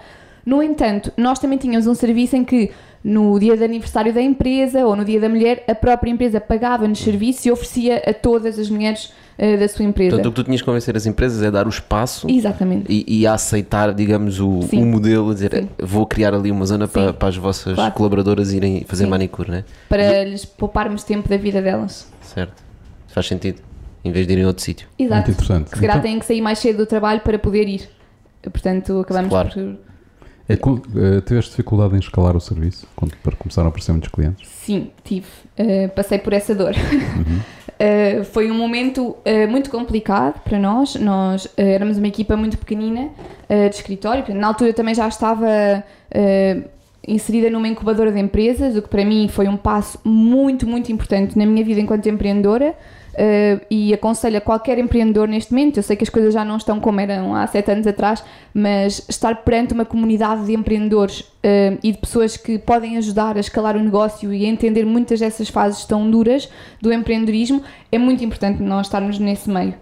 [0.47, 2.71] no entanto, nós também tínhamos um serviço em que
[3.05, 7.01] no dia de aniversário da empresa ou no dia da mulher, a própria empresa pagava-nos
[7.01, 10.13] serviço e oferecia a todas as mulheres uh, da sua empresa.
[10.13, 12.87] Portanto, o que tu tinhas que convencer as empresas é dar o espaço Exatamente.
[12.89, 15.69] E, e a aceitar, digamos, o, o modelo, dizer Sim.
[15.79, 17.93] vou criar ali uma zona para, para, as vossas claro.
[17.93, 19.11] colaboradoras irem fazer Sim.
[19.11, 19.65] manicure, né?
[19.87, 20.31] Para e...
[20.31, 22.11] lhes pouparmos tempo da vida delas.
[22.23, 22.63] Certo,
[23.09, 23.61] faz sentido.
[24.07, 24.89] Em vez de irem a outro sítio.
[24.99, 25.29] Exato.
[25.29, 25.71] Muito interessante.
[25.71, 26.03] Se calhar então...
[26.03, 27.89] têm que sair mais cedo do trabalho para poder ir.
[28.43, 29.51] Portanto, acabamos claro.
[29.51, 29.87] por
[30.49, 34.49] é, uh, tiveste dificuldade em escalar o serviço quando, para começar a aparecer muitos clientes?
[34.49, 35.27] Sim, tive.
[35.59, 36.73] Uh, passei por essa dor.
[36.73, 38.21] Uhum.
[38.21, 39.17] uh, foi um momento
[39.49, 40.95] muito complicado para nós.
[40.95, 43.11] Nós éramos uma equipa muito pequenina
[43.49, 44.25] de escritório.
[44.35, 45.83] Na altura também já estava
[47.07, 51.39] inserida numa incubadora de empresas, o que para mim foi um passo muito, muito importante
[51.39, 52.75] na minha vida enquanto empreendedora.
[53.17, 56.59] Uh, e aconselho a qualquer empreendedor neste momento, eu sei que as coisas já não
[56.59, 61.79] estão como eram há sete anos atrás, mas estar perante uma comunidade de empreendedores uh,
[61.83, 65.49] e de pessoas que podem ajudar a escalar o negócio e a entender muitas dessas
[65.49, 66.47] fases tão duras
[66.79, 69.75] do empreendedorismo é muito importante nós estarmos nesse meio.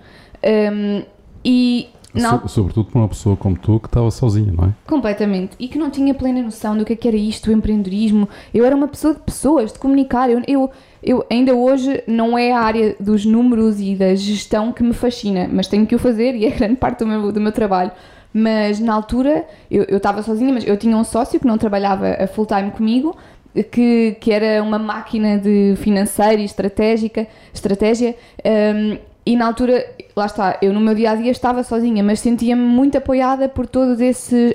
[0.45, 1.03] Um, ehm,
[1.45, 2.47] e não.
[2.47, 4.75] Sobretudo para uma pessoa como tu que estava sozinha, não é?
[4.87, 5.57] Completamente.
[5.59, 8.29] E que não tinha plena noção do que, é que era isto, o empreendedorismo.
[8.55, 10.31] Eu era uma pessoa de pessoas, de comunicar.
[10.31, 10.71] Eu, eu,
[11.05, 15.49] eu ainda hoje não é a área dos números e da gestão que me fascina,
[15.53, 17.93] mas tenho que o fazer e é grande parte do meu, do meu trabalho.
[18.33, 22.27] Mas na altura eu estava sozinha, mas eu tinha um sócio que não trabalhava a
[22.27, 23.17] full time comigo,
[23.71, 28.17] que, que era uma máquina de financeira e estratégica, estratégia.
[28.45, 29.87] Um, e na altura,
[30.17, 33.67] lá está, eu no meu dia a dia estava sozinha, mas sentia-me muito apoiada por
[33.67, 33.99] todas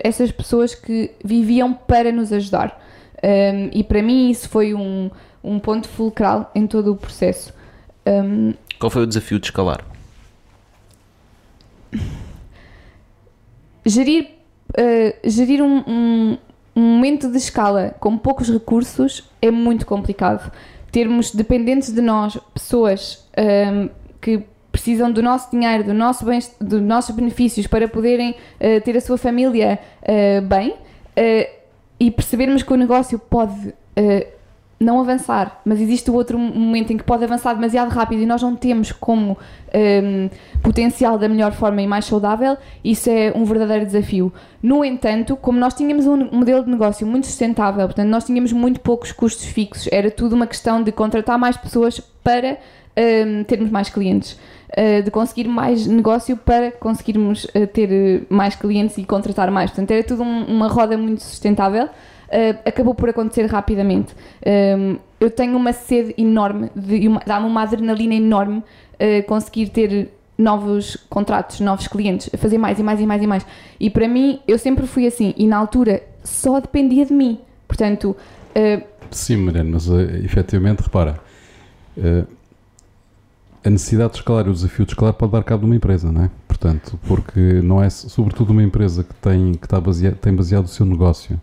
[0.04, 2.80] essas pessoas que viviam para nos ajudar.
[3.24, 5.10] Um, e para mim isso foi um,
[5.44, 7.54] um ponto fulcral em todo o processo.
[8.06, 9.84] Um, Qual foi o desafio de escalar?
[13.86, 14.30] Gerir,
[14.72, 16.38] uh, gerir um, um,
[16.76, 20.52] um momento de escala com poucos recursos é muito complicado.
[20.92, 23.90] Termos dependentes de nós pessoas um,
[24.22, 28.96] que precisam do nosso dinheiro, do nosso bem, dos nossos benefícios para poderem uh, ter
[28.96, 31.60] a sua família uh, bem uh,
[32.00, 33.74] e percebermos que o negócio pode
[34.80, 38.42] não avançar, mas existe o outro momento em que pode avançar demasiado rápido e nós
[38.42, 39.38] não temos como
[39.76, 40.30] um,
[40.64, 44.32] potencial da melhor forma e mais saudável, isso é um verdadeiro desafio.
[44.64, 48.80] No entanto, como nós tínhamos um modelo de negócio muito sustentável, portanto, nós tínhamos muito
[48.80, 52.58] poucos custos fixos, era tudo uma questão de contratar mais pessoas para
[52.98, 54.40] um, termos mais clientes.
[54.70, 59.72] Uh, de conseguir mais negócio para conseguirmos uh, ter mais clientes e contratar mais.
[59.72, 61.90] Portanto, era tudo um, uma roda muito sustentável
[62.30, 64.14] uh, acabou por acontecer rapidamente.
[64.46, 66.72] Um, ehm, eu tenho uma sede enorme,
[67.26, 73.02] dá-me uma adrenalina enorme uh, conseguir ter novos contratos, novos clientes, fazer mais e mais
[73.02, 73.46] e mais e mais.
[73.80, 77.40] E para mim, eu sempre fui assim, e na altura só dependia de mim.
[77.68, 78.16] Portanto.
[78.56, 81.20] Uh, Sim, Mariana, mas uh, efetivamente, repara.
[81.98, 82.26] Uh,
[83.62, 86.10] a necessidade de escalar e o desafio de escalar pode dar cabo de uma empresa,
[86.10, 86.32] não é?
[86.48, 90.68] Portanto, porque não é sobretudo uma empresa que tem que está baseado, tem baseado o
[90.70, 91.40] seu negócio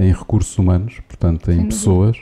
[0.00, 2.16] em recursos humanos, portanto, em pessoas,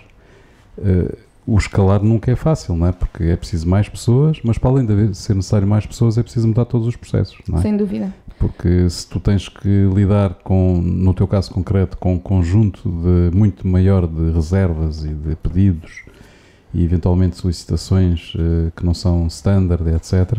[0.79, 2.93] uh, o escalar nunca é fácil, não é?
[2.93, 6.49] Porque é preciso mais pessoas, mas para além de ser necessário mais pessoas, é preciso
[6.49, 7.63] mudar todos os processos, não é?
[7.63, 8.13] Sem dúvida.
[8.39, 13.37] Porque se tu tens que lidar com, no teu caso concreto, com um conjunto de
[13.37, 16.03] muito maior de reservas e de pedidos
[16.75, 20.39] e eventualmente solicitações uh, que não são standard, etc.,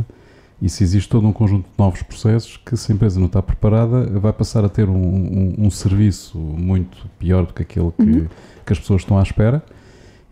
[0.62, 3.42] e se existe todo um conjunto de novos processos que, se a empresa não está
[3.42, 8.04] preparada, vai passar a ter um, um, um serviço muito pior do que aquele que,
[8.04, 8.28] uhum.
[8.66, 9.64] que, as pessoas estão à espera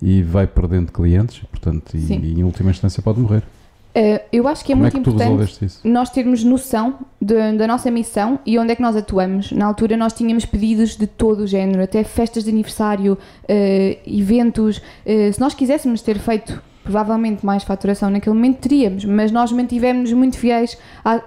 [0.01, 3.43] e vai perdendo clientes, portanto, e, e em última instância pode morrer.
[3.97, 7.65] Uh, eu acho que é Como muito é que importante nós termos noção de, da
[7.65, 9.51] nossa missão e onde é que nós atuamos.
[9.51, 13.17] Na altura nós tínhamos pedidos de todo o género, até festas de aniversário, uh,
[14.05, 14.77] eventos.
[14.77, 20.13] Uh, se nós quiséssemos ter feito provavelmente mais faturação naquele momento teríamos, mas nós mantivemos
[20.13, 20.77] muito fiéis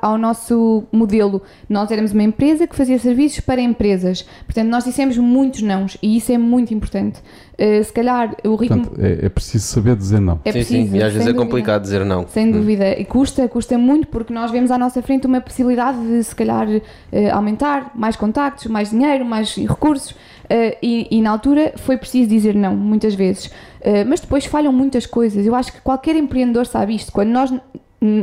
[0.00, 1.42] ao nosso modelo.
[1.68, 6.16] Nós éramos uma empresa que fazia serviços para empresas, portanto, nós dissemos muitos nãos e
[6.16, 7.20] isso é muito importante.
[7.58, 8.86] Uh, se calhar o ritmo.
[8.86, 10.40] Portanto, é, é, preciso saber dizer não.
[10.46, 12.26] É sim, preciso, sim, e às vezes é complicado dizer não.
[12.26, 12.52] Sem hum.
[12.52, 16.34] dúvida, e custa, custa muito porque nós vemos à nossa frente uma possibilidade de se
[16.34, 16.80] calhar uh,
[17.32, 20.12] aumentar mais contactos, mais dinheiro, mais recursos.
[20.12, 23.50] Uh, e, e, na altura foi preciso dizer não, muitas vezes.
[23.80, 25.46] Uh, mas depois falham muitas coisas.
[25.46, 27.10] Eu acho que qualquer empreendedor sabe isto.
[27.10, 27.52] Quando nós,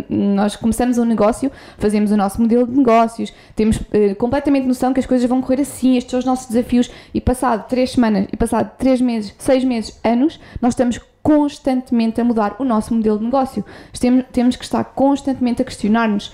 [0.10, 5.00] nós começamos um negócio, fazemos o nosso modelo de negócios, temos uh, completamente noção que
[5.00, 6.92] as coisas vão correr assim, estes são os nossos desafios.
[7.14, 12.24] E passado três semanas, e passado três meses, seis meses, anos, nós estamos constantemente a
[12.24, 13.66] mudar o nosso modelo de negócio.
[14.00, 16.34] Temos, temos que estar constantemente a questionar-nos,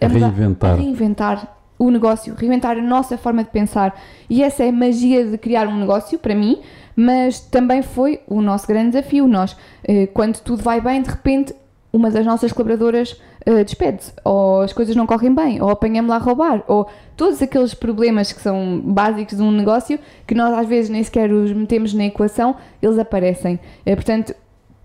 [0.00, 0.70] a, mudar, reinventar.
[0.72, 4.00] a reinventar o negócio, reinventar a nossa forma de pensar.
[4.28, 6.60] E essa é a magia de criar um negócio, para mim,
[6.96, 9.26] mas também foi o nosso grande desafio.
[9.26, 11.54] Nós, eh, quando tudo vai bem, de repente,
[11.92, 13.12] uma das nossas colaboradoras
[13.46, 17.42] uh, despede-se, ou as coisas não correm bem, ou apanhamos lá a roubar, ou todos
[17.42, 21.52] aqueles problemas que são básicos de um negócio que nós às vezes nem sequer os
[21.52, 23.60] metemos na equação, eles aparecem.
[23.86, 24.34] Uh, portanto,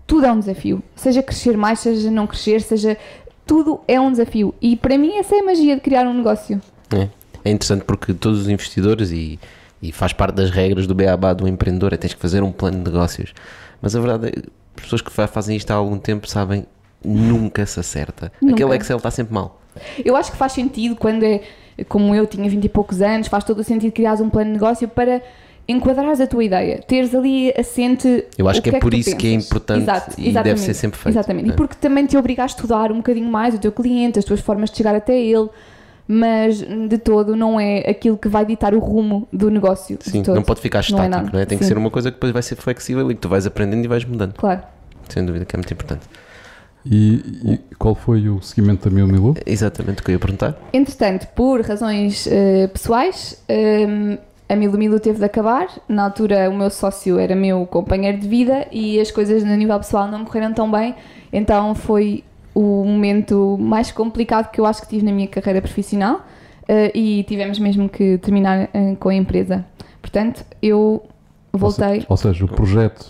[0.06, 0.82] tudo é um desafio.
[0.94, 2.96] Seja crescer mais, seja não crescer, seja.
[3.46, 4.54] Tudo é um desafio.
[4.60, 6.60] E para mim, essa é a magia de criar um negócio.
[6.92, 7.08] É,
[7.44, 9.38] é interessante porque todos os investidores e,
[9.82, 12.78] e faz parte das regras do beabá do empreendedor é tens que fazer um plano
[12.78, 13.32] de negócios.
[13.80, 14.42] Mas a verdade é
[14.76, 16.64] as pessoas que fazem isto há algum tempo sabem
[17.04, 18.32] nunca se acerta.
[18.40, 18.54] Nunca.
[18.54, 19.60] Aquele Excel está sempre mal.
[20.04, 21.42] Eu acho que faz sentido quando é
[21.88, 24.54] como eu tinha 20 e poucos anos, faz todo o sentido criar um plano de
[24.54, 25.22] negócio para
[25.68, 28.24] enquadrares a tua ideia, teres ali assente.
[28.36, 29.20] Eu acho que, que é, por isso pensas.
[29.20, 31.14] que é importante Exato, e deve ser sempre feito.
[31.14, 31.52] Exatamente, é?
[31.52, 34.40] e porque também te obriga a estudar um bocadinho mais o teu cliente, as tuas
[34.40, 35.48] formas de chegar até ele
[36.08, 39.98] mas de todo não é aquilo que vai ditar o rumo do negócio.
[40.00, 41.30] Sim, não pode ficar estático, não é?
[41.34, 41.44] Não é?
[41.44, 41.62] Tem Sim.
[41.62, 43.88] que ser uma coisa que depois vai ser flexível e que tu vais aprendendo e
[43.88, 44.32] vais mudando.
[44.32, 44.62] Claro.
[45.06, 46.06] Sem dúvida que é muito importante.
[46.86, 49.34] E, e qual foi o seguimento da Mil Milu?
[49.44, 50.56] Exatamente o que eu ia perguntar.
[50.72, 54.16] Entretanto, por razões uh, pessoais, um,
[54.48, 55.68] a Milu Milu teve de acabar.
[55.86, 59.78] Na altura, o meu sócio era meu companheiro de vida e as coisas no nível
[59.78, 60.94] pessoal não correram tão bem,
[61.30, 62.24] então foi
[62.58, 67.22] o momento mais complicado que eu acho que tive na minha carreira profissional uh, e
[67.22, 69.64] tivemos mesmo que terminar uh, com a empresa.
[70.02, 71.08] Portanto, eu
[71.52, 71.86] voltei.
[71.86, 73.06] Ou seja, ou seja o projeto,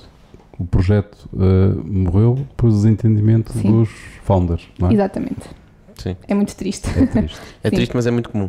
[0.59, 3.73] o projeto uh, morreu por desentendimento Sim.
[3.73, 3.89] dos
[4.23, 4.93] founders, não é?
[4.93, 5.49] Exatamente.
[5.95, 6.15] Sim.
[6.29, 6.87] É muito triste.
[6.91, 8.49] É triste, é triste mas é muito comum.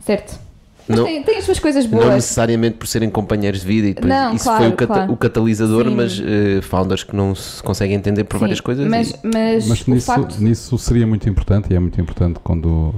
[0.00, 0.38] Certo.
[0.88, 2.06] Mas não, tem, tem, as suas coisas boas.
[2.06, 4.94] Não necessariamente por serem companheiros de vida e depois não, isso claro, foi o, cata
[4.94, 5.12] claro.
[5.12, 5.94] o catalisador, Sim.
[5.94, 8.86] mas uh, founders que não se conseguem entender por Sim, várias coisas.
[8.86, 9.14] Mas, e...
[9.22, 10.42] mas, mas nisso, facto...
[10.42, 12.94] nisso seria muito importante e é muito importante quando,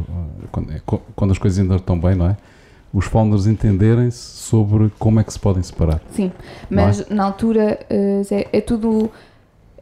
[0.50, 0.80] quando, é,
[1.14, 2.36] quando as coisas ainda estão bem, não é?
[2.92, 6.00] Os founders entenderem-se sobre como é que se podem separar.
[6.10, 6.30] Sim,
[6.68, 7.14] mas é?
[7.14, 9.10] na altura uh, é, é tudo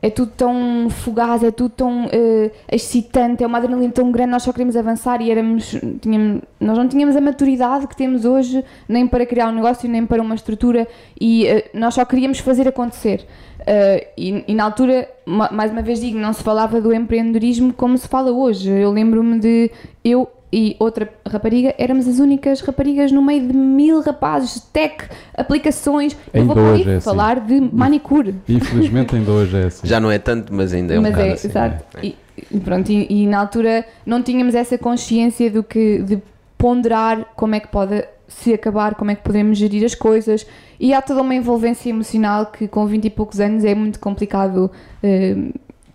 [0.03, 4.43] é tudo tão fugaz, é tudo tão eh, excitante, é uma adrenalina tão grande, nós
[4.43, 9.07] só queríamos avançar e éramos, tínhamos, nós não tínhamos a maturidade que temos hoje, nem
[9.07, 10.89] para criar um negócio, nem para uma estrutura,
[11.21, 13.27] e eh, nós só queríamos fazer acontecer.
[13.67, 17.73] Eh, e, e na altura, ma- mais uma vez digo, não se falava do empreendedorismo
[17.75, 18.71] como se fala hoje.
[18.71, 19.71] Eu lembro-me de
[20.03, 25.05] eu e outra rapariga, éramos as únicas raparigas no meio de mil rapazes, tech,
[25.37, 26.17] aplicações.
[26.33, 27.05] eu Ainda vou para hoje aí é assim.
[27.05, 28.35] falar de manicure.
[28.49, 29.87] Infelizmente ainda hoje é assim.
[29.87, 31.49] Já não é tanto, mas ainda é um Mas bocado é, assim.
[31.49, 31.85] exato.
[32.03, 32.17] E,
[32.51, 36.19] e pronto, e, e na altura não tínhamos essa consciência do que de
[36.59, 40.47] ponderar como é que pode se acabar, como é que podemos gerir as coisas
[40.79, 44.71] e há toda uma envolvência emocional que com 20 e poucos anos é muito complicado
[45.03, 45.37] eh,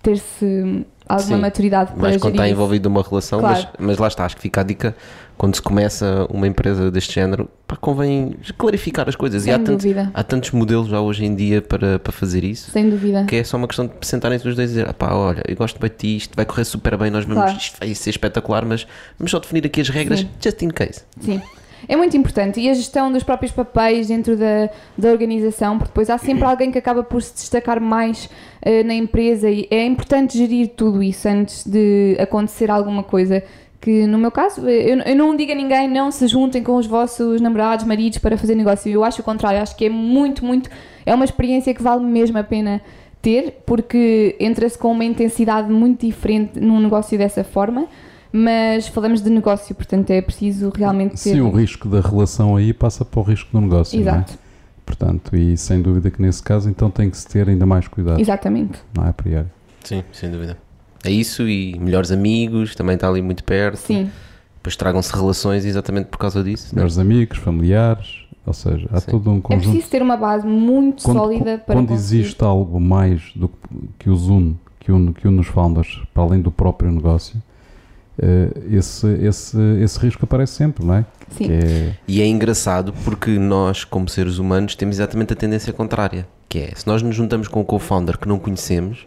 [0.04, 3.56] ter-se alguma Sim, maturidade para Mas quando está envolvido numa relação, Claro.
[3.78, 4.96] mas, mas lá está, acho que fica a dica
[5.38, 9.42] quando se começa uma empresa deste género, pá, convém clarificar as coisas.
[9.44, 10.10] e Sem há, tanto- dúvida.
[10.14, 12.72] há tantos modelos já hoje em dia para, para fazer isso.
[12.72, 13.26] Sem dúvida.
[13.26, 15.56] Que é só uma questão de sentarem-se os dois e dizer: ah pá, olha, eu
[15.56, 17.58] gosto bem de ti, isto vai correr super bem, nós vamos, Claro.
[17.58, 18.88] isto vai ser espetacular, mas
[19.20, 20.30] vamos só definir aqui as regras, Sim.
[20.42, 21.02] just in case.
[21.20, 21.42] Sim.
[21.88, 22.60] É muito importante.
[22.60, 26.72] E a gestão dos próprios papéis dentro da, da organização, porque depois há sempre alguém
[26.72, 28.30] que acaba por se destacar mais
[28.62, 33.44] eh, na empresa e é importante gerir tudo isso antes de acontecer alguma coisa.
[33.80, 36.76] Que no meu caso, eh, eu, eu não digo a ninguém não se juntem com
[36.76, 38.92] os vossos namorados, maridos para fazer negócio.
[38.92, 40.70] Eu acho o contrário, acho que é muito, muito.
[41.06, 42.82] É uma experiência que vale mesmo a pena
[43.22, 47.88] ter, porque entra-se com uma intensidade muito diferente num negócio dessa forma.
[48.38, 51.18] Mas falamos de negócio, portanto é preciso realmente ter.
[51.36, 54.16] Sim, o risco da relação aí passa para o risco do negócio, não é?
[54.16, 54.38] Exato,
[54.86, 58.20] Portanto, e sem dúvida que nesse caso então tem que se ter ainda mais cuidado,
[58.20, 58.78] exatamente.
[58.94, 59.48] não é, a priori?
[59.84, 60.58] Sim, sem dúvida.
[61.04, 63.78] É isso e melhores amigos, também está ali muito perto.
[63.78, 64.10] Sim,
[64.58, 66.68] Depois tragam-se relações exatamente por causa disso.
[66.76, 66.84] não é?
[66.84, 69.12] Melhores amigos, familiares, ou seja, há Sim.
[69.12, 69.70] todo um é conjunto.
[69.70, 72.20] preciso ter uma base muito quando, sólida para quando conseguir.
[72.22, 73.56] existe algo mais do que,
[74.00, 77.42] que os une, que une, que une os founders, para além do próprio negócio,
[78.72, 81.06] esse, esse, esse risco aparece sempre, não é?
[81.32, 85.74] Sim, Que é E é engraçado porque nós, como seres humanos, temos exatamente a tendência
[85.74, 86.28] contrária.
[86.48, 89.06] Que é, se nós nos juntamos com um co-founder que não conhecemos,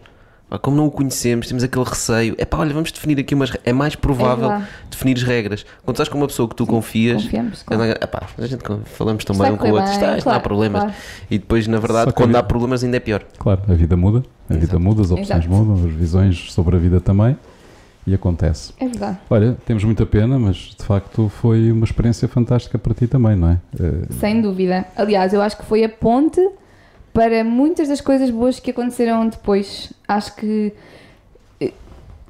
[0.50, 2.34] pá, como não o conhecemos, temos aquele receio.
[2.36, 3.50] É pá, olha, vamos definir aqui umas...
[3.64, 4.66] É mais provável verdade.
[4.90, 5.64] definir as regras.
[5.84, 7.22] Quando estás com uma pessoa que tu confias...
[7.22, 7.62] confiamos.
[7.62, 7.82] é Claro.
[8.02, 10.14] epá, a gente falamos tão Isto bem vai um com o outro, ah, isto não
[10.14, 10.82] há claro, problemas.
[10.82, 10.96] claro.
[11.30, 13.22] E depois, na verdade, quando há vida- problemas, ainda é pior.
[13.38, 14.80] claro, a vida muda, a vida Exato.
[14.80, 15.48] muda, as opções Exato.
[15.48, 17.36] mudam, as visões sobre a vida também,
[18.06, 18.72] e acontece.
[18.78, 19.18] É verdade.
[19.28, 23.50] Olha, temos muita pena, mas de facto foi uma experiência fantástica para ti também, não
[23.50, 23.58] é?
[23.78, 24.86] Eh, Sem dúvida.
[24.96, 26.40] Aliás, eu acho que foi a ponte
[27.12, 29.92] para muitas das coisas boas que aconteceram depois.
[30.06, 30.72] Acho que.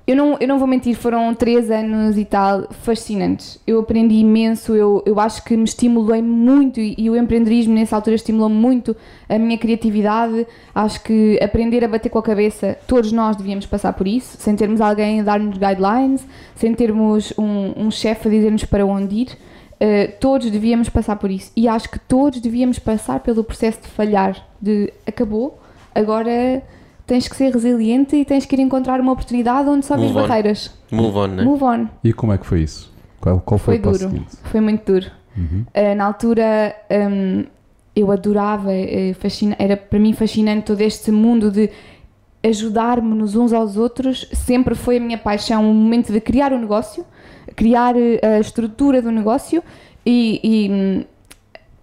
[0.09, 3.61] Eu não, eu não vou mentir, foram três anos e tal fascinantes.
[3.67, 7.95] Eu aprendi imenso, eu, eu acho que me estimulei muito e, e o empreendedorismo nessa
[7.95, 8.97] altura estimulou muito
[9.29, 10.47] a minha criatividade.
[10.75, 14.57] Acho que aprender a bater com a cabeça, todos nós devíamos passar por isso, sem
[14.57, 19.29] termos alguém a dar-nos guidelines, sem termos um, um chefe a dizer-nos para onde ir.
[19.75, 23.89] Uh, todos devíamos passar por isso e acho que todos devíamos passar pelo processo de
[23.89, 25.61] falhar, de acabou,
[25.95, 26.63] agora
[27.09, 30.19] tens que ser resiliente e tens que ir encontrar uma oportunidade onde só vês Move
[30.25, 30.29] on.
[30.29, 30.71] barreiras.
[30.93, 31.43] Move on, né?
[31.43, 31.87] Move on.
[32.05, 32.93] E como é que foi isso?
[33.21, 34.11] Qual, qual foi, Foi o passo duro.
[34.13, 34.37] seguinte?
[34.45, 35.07] Foi muito duro.
[35.37, 35.65] Uhum.
[35.75, 36.77] Uh, na altura
[37.11, 37.45] um,
[37.97, 41.69] eu adorava, uh, fascina- era para mim fascinante todo este mundo de
[42.45, 44.29] ajudar-nos uns aos outros.
[44.33, 47.05] Sempre foi a minha paixão o momento de criar o negócio,
[47.57, 47.99] criar uh,
[48.37, 49.63] a estrutura do negócio
[50.05, 51.05] e, e, hum,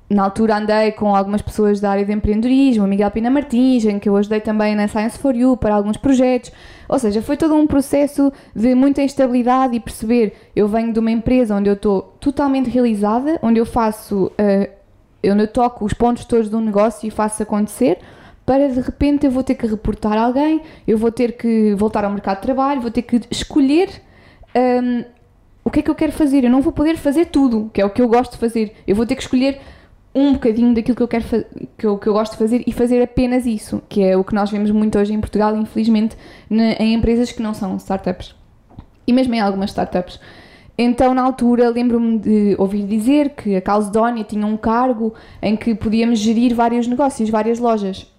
[0.10, 4.08] na altura andei com algumas pessoas da área de empreendedorismo, Miguel Pina Martins, em que
[4.08, 6.52] eu ajudei também na Science for You para alguns projetos.
[6.88, 11.10] Ou seja, foi todo um processo de muita instabilidade e perceber, eu venho de uma
[11.10, 14.70] empresa onde eu estou totalmente realizada, onde eu faço, eh,
[15.26, 17.98] onde eu toco os pontos todos de um negócio e faço acontecer,
[18.46, 22.12] para de repente eu vou ter que reportar alguém, eu vou ter que voltar ao
[22.12, 23.90] mercado de trabalho, vou ter que escolher
[24.56, 25.04] hum,
[25.64, 26.44] o que é que eu quero fazer.
[26.44, 28.76] Eu não vou poder fazer tudo, que é o que eu gosto de fazer.
[28.86, 29.60] Eu vou ter que escolher
[30.16, 31.26] um bocadinho daquilo que eu quero
[31.78, 34.34] que eu, que eu gosto de fazer e fazer apenas isso, que é o que
[34.34, 36.16] nós vemos muito hoje em Portugal, infelizmente,
[36.50, 38.34] na- em empresas que não são startups.
[39.06, 40.20] E mesmo em algumas startups.
[40.78, 45.76] Então, na altura, lembro-me de ouvir dizer que a Calcedonia tinha um cargo em que
[45.76, 48.12] podíamos gerir vários negócios, várias lojas.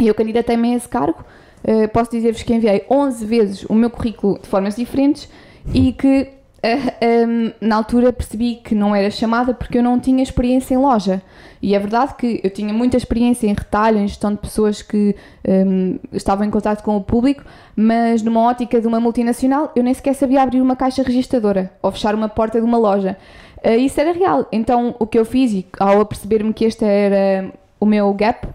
[0.00, 1.24] E eu candidatei-me a esse cargo.
[1.62, 5.28] Uh, posso dizer-vos que enviei 11 vezes o meu currículo de formas diferentes
[5.74, 6.28] e que
[6.64, 10.78] uh, um, na altura percebi que não era chamada porque eu não tinha experiência em
[10.78, 11.22] loja.
[11.62, 15.14] E é verdade que eu tinha muita experiência em retalho, em gestão de pessoas que
[15.46, 17.44] um, estavam em contato com o público,
[17.76, 21.92] mas numa ótica de uma multinacional eu nem sequer sabia abrir uma caixa registradora ou
[21.92, 23.16] fechar uma porta de uma loja.
[23.64, 24.46] Uh, isso era real.
[24.50, 28.48] Então o que eu fiz, e ao aperceber-me que este era o meu gap,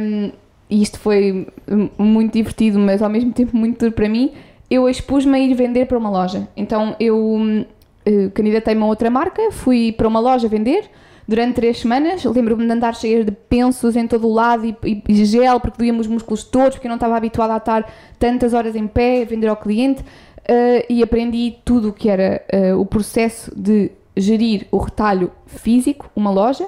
[0.00, 0.32] um,
[0.70, 4.32] e isto foi hum, muito divertido, mas ao mesmo tempo muito duro para mim,
[4.70, 6.48] eu expus-me a ir vender para uma loja.
[6.56, 7.66] Então eu
[8.04, 10.90] eh, candidatei-me a outra marca, fui para uma loja vender
[11.26, 12.24] durante três semanas.
[12.24, 15.98] Lembro-me de andar cheia de pensos em todo o lado e, e, gel, porque doíam
[15.98, 19.24] os músculos todos, porque eu não estava habituada a estar tantas horas em pé, a
[19.26, 20.02] vender ao cliente.
[20.02, 26.10] Uh, e aprendi tudo o que era uh, o processo de gerir o retalho físico,
[26.16, 26.66] uma loja.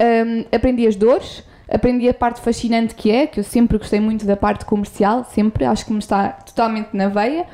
[0.00, 4.26] Um, aprendi as dores, aprendi a parte fascinante que é, que eu sempre gostei muito
[4.26, 7.46] da parte comercial, sempre, acho que me está totalmente na veia.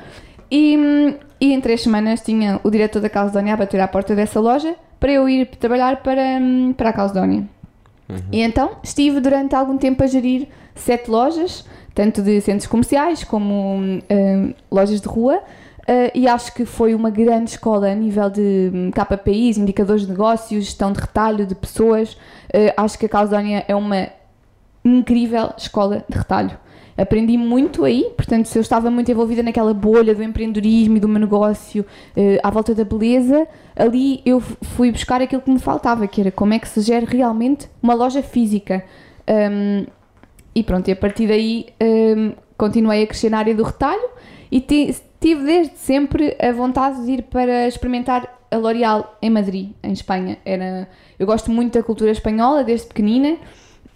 [0.51, 4.39] E, e em três semanas tinha o diretor da Calcedónia a bater à porta dessa
[4.39, 6.21] loja para eu ir trabalhar para,
[6.75, 7.47] para a Calcedónia.
[8.09, 8.17] Uhum.
[8.31, 13.75] E então estive durante algum tempo a gerir sete lojas, tanto de centros comerciais como
[13.75, 15.41] um, lojas de rua,
[15.89, 20.09] Uh, e acho que foi uma grande escola a nível de um, KPIs, indicadores de
[20.09, 22.15] negócios, gestão de retalho de pessoas.
[22.53, 24.09] Uh, acho que a Calzónia é uma
[24.83, 26.57] incrível escola de retalho.
[26.97, 31.07] Aprendi muito aí, portanto, se eu estava muito envolvida naquela bolha do empreendedorismo e do
[31.07, 36.05] meu negócio uh, à volta da beleza, ali eu fui buscar aquilo que me faltava,
[36.07, 38.83] que era como é que se gera realmente uma loja física.
[39.29, 39.85] Um,
[40.53, 44.09] e pronto, e a partir daí um, continuei a crescer na área do retalho
[44.51, 49.91] e tive desde sempre a vontade de ir para experimentar a L'Oréal em Madrid, em
[49.91, 50.37] Espanha.
[50.45, 50.87] Era,
[51.17, 53.37] eu gosto muito da cultura espanhola desde pequenina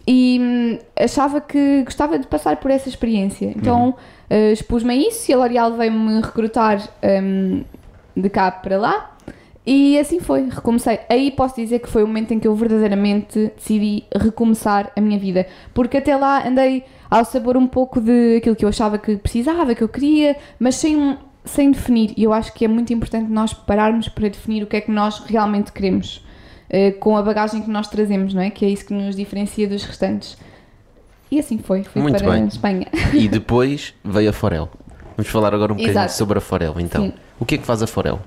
[0.07, 3.53] e hum, achava que gostava de passar por essa experiência.
[3.55, 3.95] Então
[4.29, 4.49] uhum.
[4.49, 7.63] uh, expus-me a isso e a L'Oréal veio-me recrutar um,
[8.15, 9.09] de cá para lá.
[9.65, 10.99] E assim foi, recomecei.
[11.09, 15.17] Aí posso dizer que foi o momento em que eu verdadeiramente decidi recomeçar a minha
[15.17, 15.47] vida.
[15.73, 19.73] Porque até lá andei ao sabor um pouco de aquilo que eu achava que precisava,
[19.73, 22.13] que eu queria, mas sem, sem definir.
[22.17, 24.91] E eu acho que é muito importante nós pararmos para definir o que é que
[24.91, 26.23] nós realmente queremos,
[26.69, 28.49] uh, com a bagagem que nós trazemos, não é?
[28.49, 30.37] Que é isso que nos diferencia dos restantes.
[31.29, 32.45] E assim foi, fui muito para bem.
[32.45, 32.87] Espanha.
[33.13, 34.69] E depois veio a Forel.
[35.17, 36.13] Vamos falar agora um bocadinho Exato.
[36.13, 37.05] sobre a Forel, então.
[37.05, 37.13] Sim.
[37.39, 38.19] O que é que faz a Forel?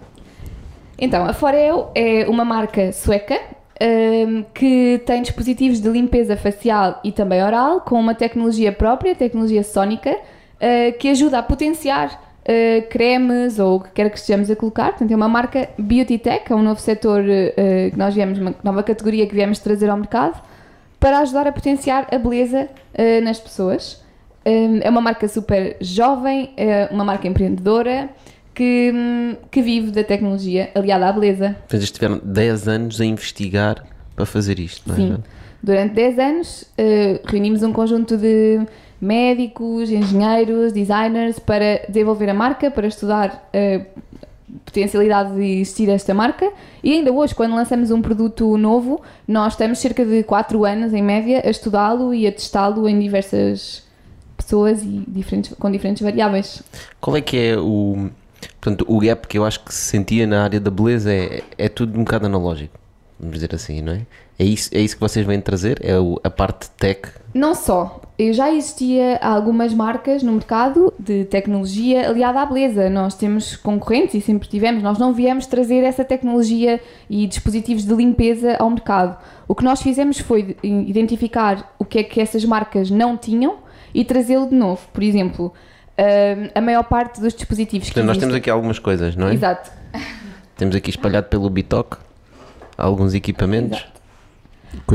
[0.99, 3.39] Então, a Forel é uma marca sueca
[3.81, 9.63] um, que tem dispositivos de limpeza facial e também oral com uma tecnologia própria, tecnologia
[9.63, 14.57] sónica, uh, que ajuda a potenciar uh, cremes ou o que quer que estejamos a
[14.57, 14.91] colocar.
[14.91, 18.55] Portanto, é uma marca Beauty Tech, é um novo setor uh, que nós viemos, uma
[18.63, 20.41] nova categoria que viemos trazer ao mercado
[20.99, 22.71] para ajudar a potenciar a beleza
[23.23, 24.03] nas pessoas.
[24.47, 28.09] Um, é uma marca super jovem, é uma marca empreendedora
[28.57, 28.91] que,
[29.51, 31.55] que vive da tecnologia aliada à beleza.
[31.71, 33.85] Eles tiveram 10 anos a investigar
[34.17, 34.99] para fazer isto, não é?
[34.99, 35.23] Sim.
[35.63, 38.61] Durante 10 anos uh, reunimos um conjunto de
[39.01, 43.87] médicos, engenheiros, designers para desenvolver a marca, para estudar a uh,
[44.65, 46.51] potencialidade de existir esta marca
[46.83, 51.03] e ainda hoje, quando lançamos um produto novo, nós estamos cerca de 4 anos em
[51.03, 53.85] média a estudá-lo e a testá-lo em diversas
[54.37, 56.63] pessoas e diferentes, com diferentes variáveis.
[57.01, 58.09] Qual é que é o
[58.61, 61.69] Portanto, o gap que eu acho que se sentia na área da beleza é, é
[61.69, 62.79] tudo um bocado analógico,
[63.19, 64.07] vamos dizer assim, não é?
[64.39, 65.79] É isso, é isso que vocês vêm trazer?
[65.83, 67.09] É o, a parte tech?
[67.33, 68.01] Não só.
[68.19, 72.89] Eu já existia algumas marcas no mercado de tecnologia aliada à beleza.
[72.89, 74.83] Nós temos concorrentes e sempre tivemos.
[74.83, 79.19] Nós não viemos trazer essa tecnologia e dispositivos de limpeza ao mercado.
[79.47, 83.59] O que nós fizemos foi identificar o que é que essas marcas não tinham
[83.93, 84.81] e trazê-lo de novo.
[84.95, 85.53] Por exemplo,
[85.99, 89.35] uh, a maior parte dos dispositivos Portanto, que nós temos aqui algumas coisas, não é?
[89.35, 89.71] Exato.
[90.57, 91.99] Temos aqui espalhado pelo Bitoc
[92.79, 93.79] alguns equipamentos.
[93.79, 93.96] Exato.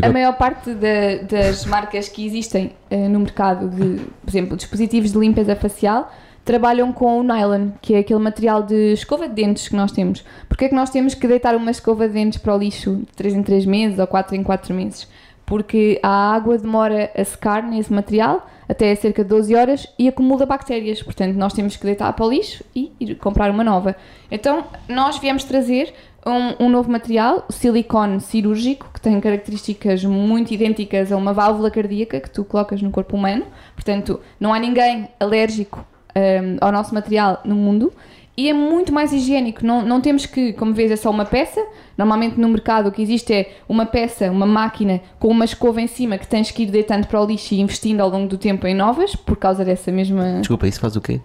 [0.02, 5.12] A maior parte de, das marcas que existem uh, no mercado de, por exemplo, dispositivos
[5.12, 6.12] de limpeza facial
[6.44, 10.24] trabalham com o nylon, que é aquele material de escova de dentes que nós temos.
[10.48, 13.14] Porque é que nós temos que deitar uma escova de dentes para o lixo de
[13.16, 15.08] 3 em 3 meses ou 4 em 4 meses?
[15.46, 20.46] Porque a água demora a secar nesse material até cerca de 12 horas e acumula
[20.46, 21.04] bactérias.
[21.04, 23.96] Portanto, nós temos que deitar para o lixo e ir comprar uma nova.
[24.32, 25.94] Então, nós viemos trazer
[26.26, 31.72] um, um, novo material, o silicone cirúrgico, que tem características muito idênticas a uma válvula
[31.72, 33.46] cardíaca que tu colocas no corpo humano.
[33.76, 37.92] Portanto, não há ninguém alérgico um, ao nosso material no mundo
[38.38, 39.66] e é muito mais higiênico.
[39.66, 41.64] Não, não temos que, como vês, é só uma peça.
[41.98, 45.88] Normalmente no mercado o que existe é uma peça, uma máquina com uma escova em
[45.88, 48.66] cima que tens que ir deitando para o lixo e investindo ao longo do tempo
[48.66, 50.40] em novas por causa dessa mesma.
[50.40, 51.20] Desculpa, isso faz o quê?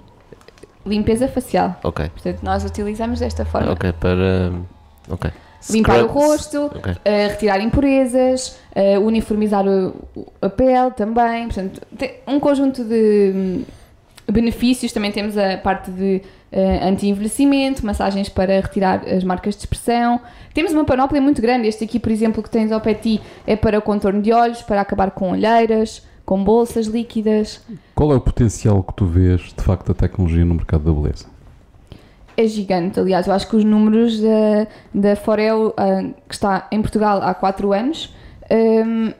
[0.85, 1.79] Limpeza facial.
[1.83, 2.09] Ok.
[2.11, 3.73] Portanto, nós utilizamos desta forma.
[3.73, 4.53] Ok, para.
[5.09, 5.31] Ok.
[5.71, 6.15] Limpar Scrubs.
[6.15, 6.93] o rosto, okay.
[6.93, 9.95] uh, retirar impurezas, uh, uniformizar o,
[10.41, 11.49] a pele também.
[11.49, 11.81] Portanto,
[12.27, 13.65] um conjunto de hum,
[14.31, 14.93] benefícios.
[14.93, 20.21] Também temos a parte de uh, anti-envelhecimento, massagens para retirar as marcas de expressão.
[20.55, 21.67] Temos uma panóplia muito grande.
[21.67, 24.33] Este aqui, por exemplo, que tens ao pé de ti, é para o contorno de
[24.33, 27.61] olhos, para acabar com olheiras, com bolsas líquidas.
[27.95, 31.36] Qual é o potencial que tu vês, de facto, da tecnologia no mercado da beleza?
[32.37, 36.81] É gigante, aliás, eu acho que os números da, da Forel, ah, que está em
[36.83, 38.15] Portugal há 4 anos,
[38.51, 39.13] ahm,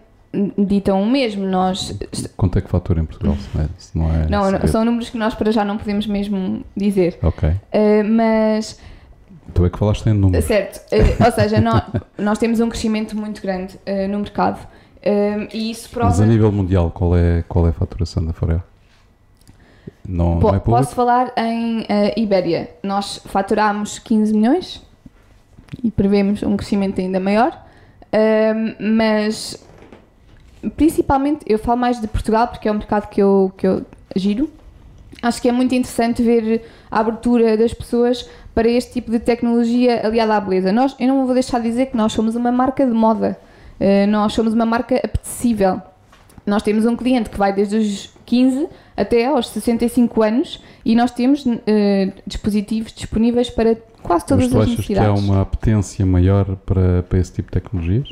[0.59, 1.47] ditam o mesmo.
[1.47, 1.99] Nós,
[2.37, 3.37] Quanto é que fatura em Portugal?
[3.79, 6.07] se não é- não é não, não, são números que nós para já não podemos
[6.07, 7.19] mesmo dizer.
[7.23, 7.49] Ok.
[7.73, 8.79] Ah, mas
[9.55, 10.45] Tu é que falaste em números.
[10.45, 11.81] Certo, eh, ou seja, nó-
[12.19, 14.59] nós, temos um crescimento muito grande eh, no mercado
[15.55, 16.27] e isso Mas a prova.
[16.27, 18.61] nível mundial, qual é, qual é a faturação da Forel?
[20.09, 20.71] Não, Po- não é público?
[20.71, 22.71] posso falar em eh, Ibéria.
[22.83, 24.83] Nós faturámos 15 milhões
[25.83, 27.59] e prevemos um crescimento ainda maior,
[28.13, 29.63] eh, mas
[30.77, 33.85] principalmente eu falo mais de Portugal porque é o mercado que eu, que eu
[34.15, 34.51] giro.
[35.23, 40.07] Acho que é muito interessante ver a abertura das pessoas para este tipo de tecnologia
[40.07, 40.73] aliada à beleza.
[40.73, 43.39] Nós, eu não vou deixar de dizer que nós somos uma marca de moda,
[43.79, 45.83] Eh, nós somos uma marca apetecível.
[46.47, 51.11] Nós temos um cliente que vai desde os 15 até aos 65 anos e nós
[51.13, 55.25] temos eh, dispositivos disponíveis para quase todas Mas tu as achas que há necessidades.
[55.25, 58.09] uma apetência maior para, para esse tipo de tecnologias,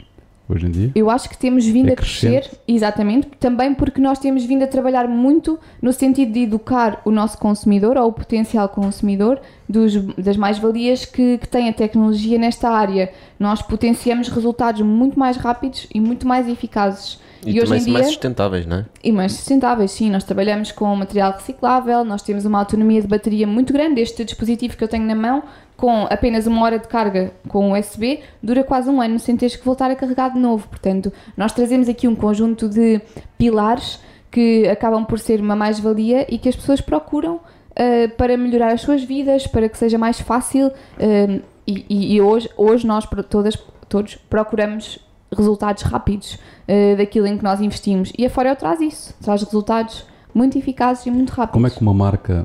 [0.48, 0.92] hoje em dia?
[0.94, 4.66] Eu acho que temos vindo É a crescer, exatamente, também porque nós temos vindo a
[4.66, 10.36] trabalhar muito no sentido de educar o nosso consumidor ou o potencial consumidor dos, das
[10.36, 13.10] mais-valias que, que tem a tecnologia nesta área.
[13.38, 17.18] Nós potenciamos resultados muito mais rápidos e muito mais eficazes.
[17.46, 18.84] E, hoje também em dia, mais sustentáveis, não é?
[19.02, 20.10] e mais sustentáveis, sim.
[20.10, 24.00] Nós trabalhamos com material reciclável, nós temos uma autonomia de bateria muito grande.
[24.00, 25.42] Este dispositivo que eu tenho na mão,
[25.76, 29.64] com apenas uma hora de carga com USB, dura quase um ano sem teres que
[29.64, 30.68] voltar a carregar de novo.
[30.68, 33.00] Portanto, nós trazemos aqui um conjunto de
[33.36, 34.00] pilares
[34.30, 38.80] que acabam por ser uma mais-valia e que as pessoas procuram uh, para melhorar as
[38.80, 40.68] suas vidas, para que seja mais fácil.
[40.68, 43.56] uh, e, e- hoje, hoje nós todas,
[43.88, 44.98] todos procuramos
[45.34, 48.12] resultados rápidos uh, daquilo em que nós investimos.
[48.18, 50.04] E a Forel traz isso, traz resultados
[50.34, 51.52] muito eficazes e muito rápidos.
[51.52, 52.44] Como é que uma marca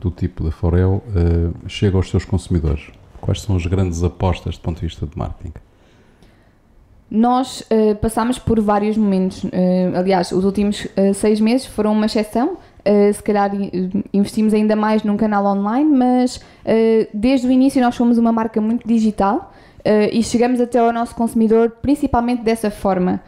[0.00, 2.90] do tipo da Forel eh, chega aos seus consumidores?
[3.20, 5.54] Quais são as grandes apostas do ponto de vista de marketing?
[7.10, 9.44] Nós uh, passámos por vários momentos.
[9.44, 9.50] uh,
[9.94, 12.54] aliás, os últimos uh, seis meses foram uma exceção.
[12.80, 17.80] Uh, se calhar uh, investimos ainda mais num canal online, mas uh, desde o início
[17.80, 22.70] nós somos uma marca muito digital uh, e chegamos até ao nosso consumidor principalmente dessa
[22.70, 23.20] forma.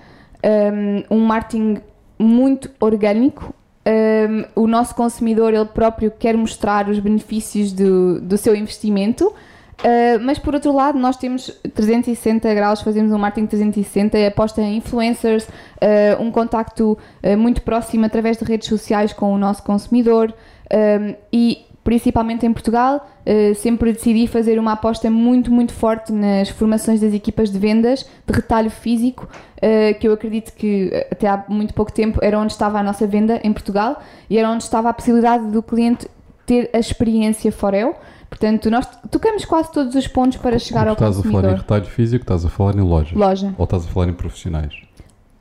[1.10, 1.78] Um, um marketing
[2.18, 3.54] muito orgânico.
[3.86, 9.32] Um, o nosso consumidor ele próprio quer mostrar os benefícios do, do seu investimento.
[9.78, 14.78] Uh, mas por outro lado, nós temos 360 graus, fazemos um marketing 360, aposta em
[14.78, 20.34] influencers, uh, um contacto uh, muito próximo através de redes sociais com o nosso consumidor
[20.72, 26.48] um, e principalmente em Portugal, uh, sempre decidi fazer uma aposta muito, muito forte nas
[26.48, 31.28] formações das equipas de vendas de retalho físico, uh, que eu acredito que uh, até
[31.28, 34.64] há muito pouco tempo era onde estava a nossa venda em Portugal e era onde
[34.64, 36.08] estava a possibilidade do cliente
[36.44, 37.94] ter a experiência Forel.
[38.28, 41.32] Portanto, nós tocamos quase todos os pontos para chegar tu ao estás a falar em
[41.34, 41.58] consumidor.
[41.60, 43.16] retalho físico, estás a falar em loja.
[43.16, 44.85] Loja, Ou estás a falar em profissionais?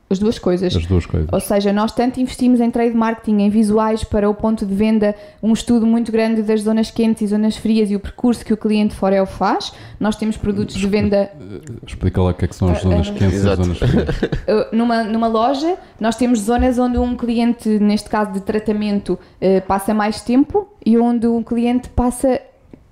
[0.08, 0.74] As duas coisas.
[0.76, 1.28] As duas coisas.
[1.32, 5.14] Ou seja, nós tanto investimos em trade marketing, em visuais para o ponto de venda,
[5.42, 8.56] um estudo muito grande das zonas quentes e zonas frias e o percurso que o
[8.56, 9.72] cliente Forel faz.
[9.98, 11.30] Nós temos produtos de venda
[11.84, 13.78] Explica lá o que é que são as Ah, zonas ah, quentes e as zonas
[13.78, 14.06] frias.
[14.72, 19.18] Numa, numa loja, nós temos zonas onde um cliente, neste caso de tratamento,
[19.66, 22.40] passa mais tempo e onde um cliente passa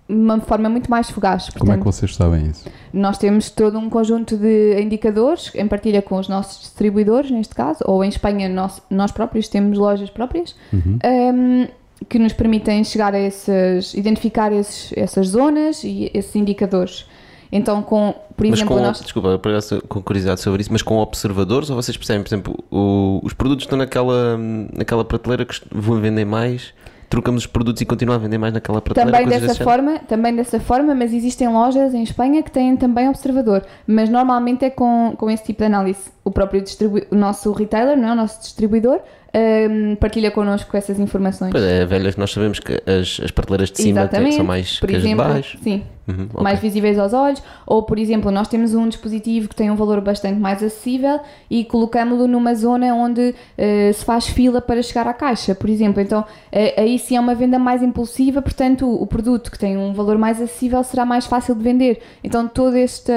[0.08, 1.48] uma forma muito mais fugaz.
[1.58, 2.64] Como é que Portanto, vocês sabem isso?
[2.92, 7.78] nós temos todo um conjunto de indicadores em partilha com os nossos distribuidores, neste caso,
[7.86, 10.98] ou em Espanha nós, nós próprios temos lojas próprias, Uhum.
[11.04, 11.68] um,
[12.08, 17.06] que nos permitem chegar a esses, identificar esses, essas zonas e esses indicadores.
[17.50, 19.00] Então, com, por Mas exemplo, com, nós...
[19.00, 19.40] desculpa,
[19.88, 23.64] com curiosidade sobre isso, mas com observadores ou vocês percebem, por exemplo, o- os produtos
[23.64, 24.36] estão naquela,
[24.72, 26.74] naquela prateleira que vão vender mais,
[27.14, 29.12] trocamos os produtos e continuam a vender mais naquela prateleira?
[29.12, 29.64] Também dessa género?
[29.64, 34.64] forma, também dessa forma, mas existem lojas em Espanha que têm também observador, mas normalmente
[34.64, 36.10] é com, com esse tipo de análise.
[36.24, 38.12] O próprio distribu o nosso retailer, não é?
[38.12, 39.00] o nosso distribuidor,
[39.34, 41.50] hum, partilha connosco essas informações.
[41.50, 44.96] Pois é, velhas, nós sabemos que as, as prateleiras de cima são mais por que
[44.96, 45.58] as de exemplo, baixo.
[45.62, 46.42] sim, Uhum, ok.
[46.42, 50.02] mais visíveis aos olhos, ou por exemplo, nós temos um dispositivo que tem um valor
[50.02, 51.18] bastante mais acessível
[51.48, 56.02] e colocamos-lo numa zona onde eh, se faz fila para chegar à caixa, por exemplo.
[56.02, 56.22] Então,
[56.52, 60.18] eh, aí sim é uma venda mais impulsiva, portanto, o, produto que tem um valor
[60.18, 62.02] mais acessível será mais fácil de vender.
[62.22, 63.10] Então, todo este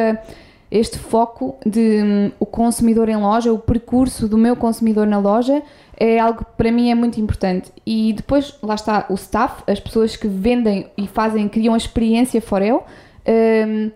[0.69, 5.61] este foco de hum, o consumidor em loja, o percurso do meu consumidor na loja,
[5.97, 7.71] é algo que para mim é muito importante.
[7.85, 12.41] E depois, lá está, o staff, as pessoas que vendem e fazem, criam a experiência
[12.41, 12.85] Forel,
[13.27, 13.91] hum,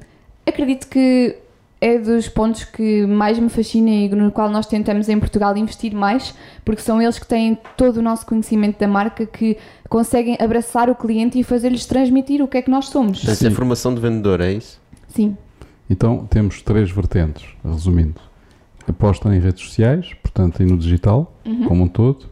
[0.46, 1.36] acredito que
[1.82, 5.94] é dos pontos que mais me fascina e no qual nós tentamos em Portugal investir
[5.96, 9.58] mais, porque são eles que têm todo o nosso conhecimento da marca, que
[9.90, 13.18] conseguem abraçar o cliente e fazer-lhes transmitir o que é que nós somos.
[13.18, 14.80] Portanto, isso é formação de vendedor, é isso?
[15.08, 15.36] Sim.
[15.92, 18.16] Então temos três vertentes, resumindo.
[18.88, 21.66] Aposta em redes sociais, portanto, e no digital, Uhum.
[21.68, 22.28] como um todo.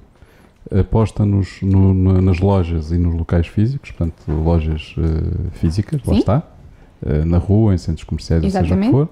[0.72, 6.14] Aposta nos, no- na- nas lojas e nos locais físicos, portanto, lojas eh, físicas, lá
[6.14, 6.20] Sim.
[6.20, 6.43] está.
[7.05, 8.91] eh, na rua, em centros comerciais, ou seja o que Exatamente.
[8.91, 9.10] for.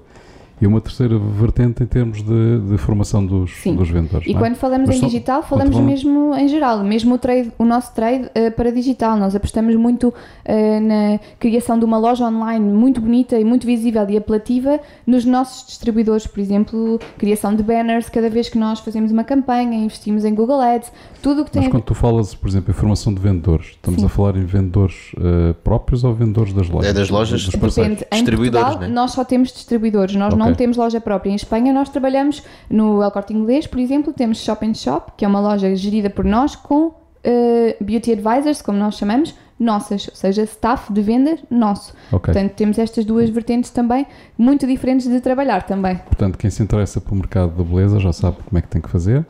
[0.59, 3.75] E uma terceira vertente em termos de, de formação dos, Sim.
[3.75, 4.25] dos vendedores.
[4.27, 4.43] E não é?
[4.43, 7.93] quando falamos Mas em só- digital, falamos mesmo em geral, mesmo o, trade, o nosso
[7.93, 9.17] trade eh, para digital.
[9.17, 14.05] Nós apostamos muito eh, na criação de uma loja online muito bonita e muito visível
[14.09, 19.11] e apelativa nos nossos distribuidores, por exemplo, criação de banners, cada vez que nós fazemos
[19.11, 20.91] uma campanha, investimos em Google Ads,
[21.21, 23.99] tudo o que tem Mas quando tu falas, por exemplo, em formação de vendedores, estamos
[23.99, 24.05] Sim.
[24.05, 26.89] a falar em vendedores eh, próprios ou vendedores das lojas?
[26.89, 28.05] É das lojas, Dos Depende.
[28.11, 28.95] Distribuidores, Portugal, né?
[28.95, 30.57] nós só temos distribuidores, nós não Ok.
[30.57, 31.31] temos loja própria.
[31.31, 35.25] Em Espanha, nós trabalhamos no El Corte Inglês, por exemplo, temos Shop and Shop, que
[35.25, 36.93] é uma loja gerida por nós com
[37.23, 41.93] eh, Beauty Advisors, como nós chamamos, nossas, ou seja, staff de venda nosso.
[42.11, 42.33] Ok.
[42.33, 44.05] Portanto, temos estas duas vertentes também,
[44.37, 45.95] muito diferentes de trabalhar também.
[45.97, 48.89] Portanto, quem se interessa pelo mercado da beleza já sabe como é que tem que
[48.89, 49.25] fazer,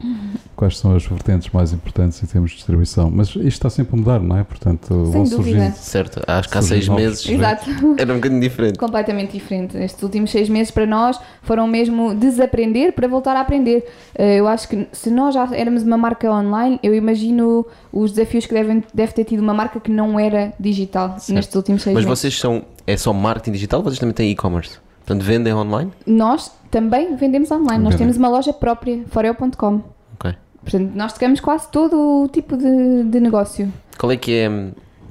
[0.55, 3.09] quais são as vertentes mais importantes em termos de distribuição.
[3.09, 4.43] Mas isto está sempre a mudar, não é?
[4.43, 5.35] Portanto, vão dúvida.
[5.35, 5.73] surgindo.
[5.75, 7.27] Certo, acho que há seis meses.
[7.27, 7.69] Exato.
[7.97, 8.77] era um bocadinho diferente.
[8.77, 9.77] completamente diferente.
[9.77, 13.85] Estes últimos seis meses para nós foram mesmo desaprender para voltar a aprender.
[14.15, 18.45] Eh, Eu acho que se nós já éramos uma marca online, eu imagino os desafios
[18.45, 22.05] que devem, deve ter tido uma marca que não era digital nestes últimos seis Mas
[22.05, 22.19] meses.
[22.19, 22.63] vocês são.
[22.85, 24.77] É só marketing digital ou vocês também têm e-commerce?
[25.05, 25.91] Portanto, vendem online?
[26.05, 27.83] Nós também vendemos online.
[27.83, 29.81] Nós temos uma loja própria, foreo.com.
[30.15, 30.35] Ok.
[30.61, 33.71] Portanto, nós tocamos quase todo o tipo de, de negócio.
[33.97, 34.49] Qual é que é.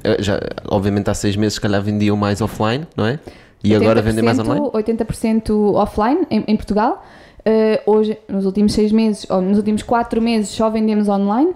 [0.04, 0.38] eh, Já,
[0.68, 3.18] obviamente há seis meses, se calhar vendiam mais offline, não é?
[3.64, 4.70] E agora vendem mais 80%, online?
[4.70, 7.04] 80% offline em, em Portugal.
[7.40, 11.52] Uh, hoje, nos últimos seis meses, ou nos últimos quatro meses, só vendemos online.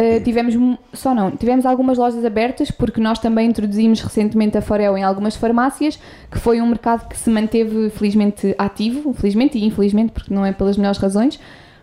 [0.00, 0.56] Uh, tivemos,
[0.94, 5.36] só não, tivemos algumas lojas abertas porque nós também introduzimos recentemente a Forel em algumas
[5.36, 5.98] farmácias,
[6.30, 10.52] que foi um mercado que se manteve felizmente ativo, felizmente e infelizmente, porque não é
[10.52, 11.38] pelas melhores razões,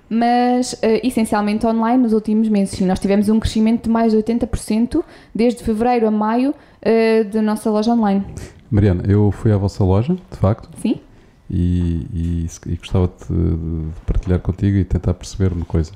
[0.10, 2.76] mas uh, essencialmente online nos últimos meses.
[2.80, 5.04] Sim, nós tivemos um crescimento de mais de 80%
[5.36, 8.26] desde fevereiro a maio uh, da nossa loja online.
[8.72, 11.00] Mariana, eu fui à vossa loja, de facto, Sim?
[11.48, 15.92] e, e, e gostava de, de partilhar contigo e tentar perceber uma coisa.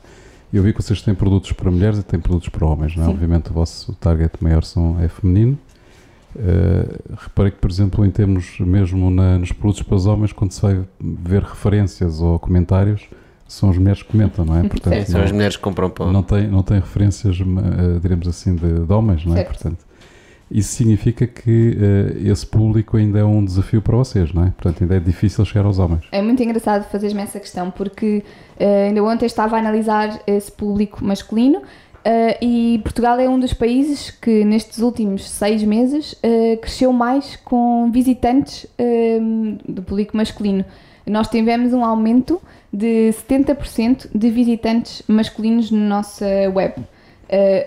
[0.54, 3.06] Eu vi que vocês têm produtos para mulheres e têm produtos para homens, não é?
[3.08, 3.12] Sim.
[3.14, 5.58] Obviamente o vosso target maior são, é feminino.
[6.36, 10.52] Uh, reparei que, por exemplo, em termos mesmo na- nos produtos para os homens, quando
[10.54, 13.02] se vai ver referências ou comentários,
[13.47, 14.64] são as mulheres que comentam, não é?
[14.68, 16.10] Portanto, É, são não- as mulheres que compram para.
[16.10, 19.38] não tem, não tem referências, eh, diremos assim, de, de homens, não é?
[19.38, 19.49] Certo.
[19.49, 19.86] Portanto,
[20.52, 24.52] isso significa que eh, esse público ainda é um desafio para vocês, não é?
[24.52, 26.04] Portanto, ainda é difícil chegar aos homens.
[26.12, 28.24] É muito engraçado fazeres-me essa questão, porque
[28.60, 31.62] eh, ainda ontem estava a analisar esse público masculino
[32.04, 36.16] eh, e Portugal é um dos países que nestes últimos seis meses
[36.62, 39.20] cresceu mais com visitantes eh,
[39.68, 40.66] do público masculino.
[41.06, 42.41] Nós tivemos um aumento
[42.72, 46.76] de 70% de visitantes masculinos na nossa web.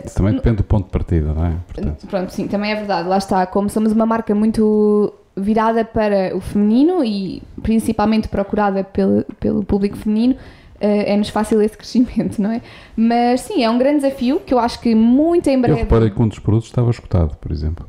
[0.04, 1.54] Isso também depende do ponto de partida, não é?
[1.66, 3.08] Portanto, Pronto, sim, também é verdade.
[3.08, 9.24] Lá está, como somos uma marca muito virada para o feminino e principalmente procurada pelo,
[9.40, 10.36] pelo público feminino,
[10.80, 12.62] eh, é-nos fácil esse crescimento, não é?
[12.96, 15.80] Mas sim, é um grande desafio que eu acho que muito em eu breve.
[15.80, 17.88] reparei que um dos produtos estava esgotado, por exemplo.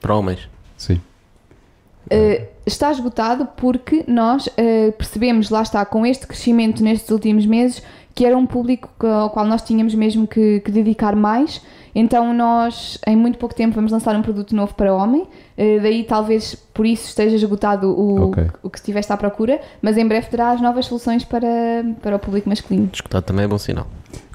[0.00, 0.48] Para homens.
[0.76, 1.00] Sim.
[2.06, 7.82] Uh, está esgotado porque nós uh, percebemos, lá está, com este crescimento nestes últimos meses,
[8.18, 11.62] que era um público ao qual nós tínhamos mesmo que, que dedicar mais.
[11.94, 15.22] Então, nós, em muito pouco tempo, vamos lançar um produto novo para homem.
[15.22, 18.50] Uh, daí, talvez por isso esteja esgotado o, Ok.
[18.60, 21.46] o que estiveste à procura, mas em breve terá as novas soluções para,
[22.02, 22.90] para o público masculino.
[22.92, 23.86] Escutado também é bom sinal.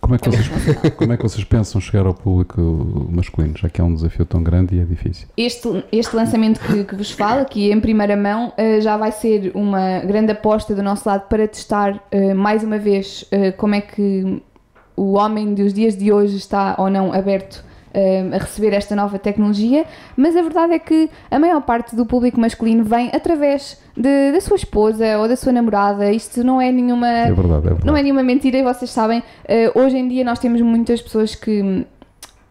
[0.04, 0.50] Como é, que vocês,
[0.98, 4.44] como é que vocês pensam chegar ao público masculino, já que é um desafio tão
[4.44, 5.30] grande e é difícil?
[5.38, 9.54] Este, este lançamento que, que vos falo, aqui em primeira mão, eh, já vai ser
[9.56, 13.80] uma grande aposta do nosso lado para testar eh, mais uma vez eh, como é
[13.80, 14.44] que
[14.94, 17.64] o homem dos dias de hoje está ou não aberto
[18.34, 19.86] a receber esta nova tecnologia,
[20.18, 24.42] mas a verdade é que a maior parte do público masculino vem através de- da
[24.42, 26.12] sua esposa ou da sua namorada.
[26.12, 27.08] Isto não é nenhuma.
[27.08, 27.86] É verdade, é verdade.
[27.86, 31.36] Não é nenhuma mentira e vocês sabem, eh, hoje em dia nós temos muitas pessoas
[31.36, 31.86] que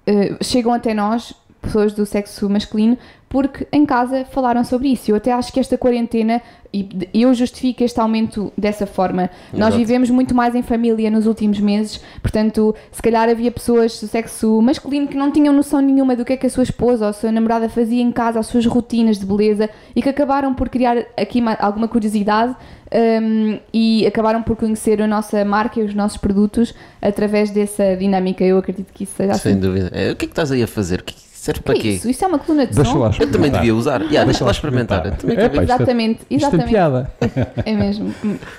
[0.07, 2.99] eh, chegam até nós, pessoas do sexo masculino,
[3.33, 5.11] porque em casa falaram sobre isso.
[5.11, 9.31] Eu até acho que esta quarentena, e eu justifico este aumento dessa forma.
[9.55, 9.77] Nós Exato.
[9.79, 14.61] vivemos muito mais em família nos últimos meses, portanto, se calhar havia pessoas do sexo
[14.61, 17.13] masculino que não tinham noção nenhuma do que é que a sua esposa ou a
[17.15, 20.99] sua namorada fazia em casa, as suas rotinas de beleza, e que acabaram por criar
[21.17, 22.55] aqui ma- alguma curiosidade
[22.95, 28.45] um, e acabaram por conhecer a nossa marca e os nossos produtos através dessa dinâmica.
[28.45, 29.61] Eu acredito que isso seja Sem assim.
[29.61, 29.91] dúvida.
[29.95, 31.01] É, o que é que estás aí a fazer?
[31.01, 31.89] O que serve para Que quê?
[31.91, 32.09] isso?
[32.09, 32.99] Isso é uma coluna de Deixa som?
[32.99, 33.61] lá Eu também experimentar.
[33.61, 34.01] devia usar.
[34.03, 35.17] Yeah, deixa lá experimentar.
[35.17, 36.69] Também É, pá, isto é- Exatamente, Isto exatamente.
[36.69, 37.11] piada.
[37.67, 38.15] É mesmo.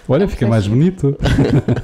[0.08, 1.18] Olha, fica mais bonito.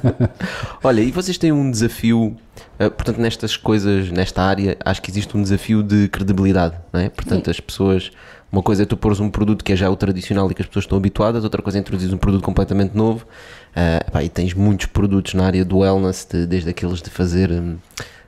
[0.84, 2.36] Olha, e vocês têm um desafio,
[2.78, 7.08] eh, portanto, nestas coisas, nesta área, acho que existe um desafio de credibilidade, não é?
[7.08, 7.50] Portanto, Sim.
[7.50, 8.10] as pessoas,
[8.52, 10.68] uma coisa é tu pôres um produto que é já o tradicional e que as
[10.68, 13.26] pessoas estão habituadas, outra coisa é introduzir um produto completamente novo,
[13.74, 17.50] eh, pá, e tens muitos produtos na área do wellness, de- desde aqueles de fazer
[17.50, 17.76] hum,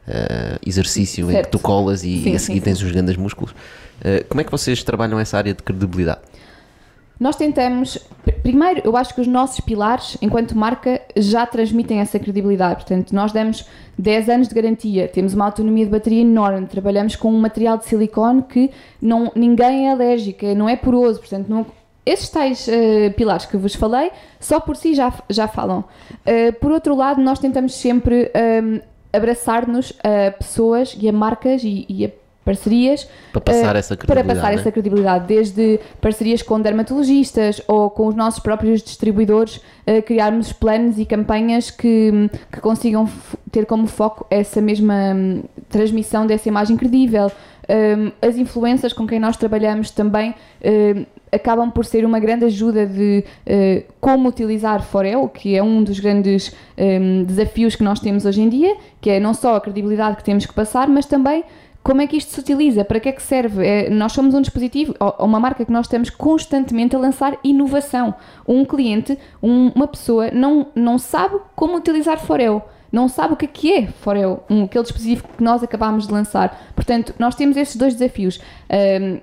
[0.06, 1.50] eh, exercício em que Certo.
[1.52, 2.64] tu colas e, Sim, e a sim, seguir sim.
[2.64, 3.54] tens os grandes músculos.
[4.04, 6.20] Eh, como é que vocês trabalham essa área de credibilidade?
[7.20, 12.18] Nós tentamos, pr- primeiro, eu acho que os nossos pilares, enquanto marca, já transmitem essa
[12.18, 12.76] credibilidade.
[12.76, 13.64] Portanto, nós damos
[13.96, 17.84] 10 anos de garantia, temos uma autonomia de bateria enorme, trabalhamos com um material de
[17.84, 21.64] silicone que não, ninguém é alérgico, não é poroso, portanto, não,
[22.04, 25.84] esses tais eh, pilares que vos falei, só por si já, já falam.
[26.26, 28.80] Eh, por outro lado, nós tentamos sempre ehm,
[29.12, 32.10] abraçar-nos a pessoas e a marcas e, e a
[32.44, 34.28] parcerias Para passar eh, essa para credibilidade.
[34.28, 34.60] passar não é?
[34.60, 40.98] essa credibilidade, desde parcerias com dermatologistas ou com os nossos próprios distribuidores, eh, criarmos planos
[40.98, 43.08] e campanhas que, que consigam
[43.50, 47.30] ter como foco essa mesma hum, transmissão dessa imagem credível.
[47.68, 50.34] Hum, as influências com quem nós trabalhamos também
[50.64, 55.82] hum, acabam por ser uma grande ajuda de eh, como utilizar Forel, que é um
[55.82, 59.60] dos grandes hum, desafios que nós temos hoje em dia, que é não só a
[59.60, 61.42] credibilidade que temos que passar, mas também
[61.82, 62.84] como é que isto se utiliza?
[62.84, 63.66] Para que é que serve?
[63.66, 68.14] É, nós somos um dispositivo, uma marca que nós estamos constantemente a lançar inovação.
[68.46, 72.62] Um cliente, um- uma pessoa, não, não sabe como utilizar Forel.
[72.92, 76.12] Não sabe o que é que é Forel, um, aquele dispositivo que nós acabámos de
[76.12, 76.70] lançar.
[76.76, 78.38] Portanto, nós temos estes dois desafios.
[78.70, 79.18] Ahm,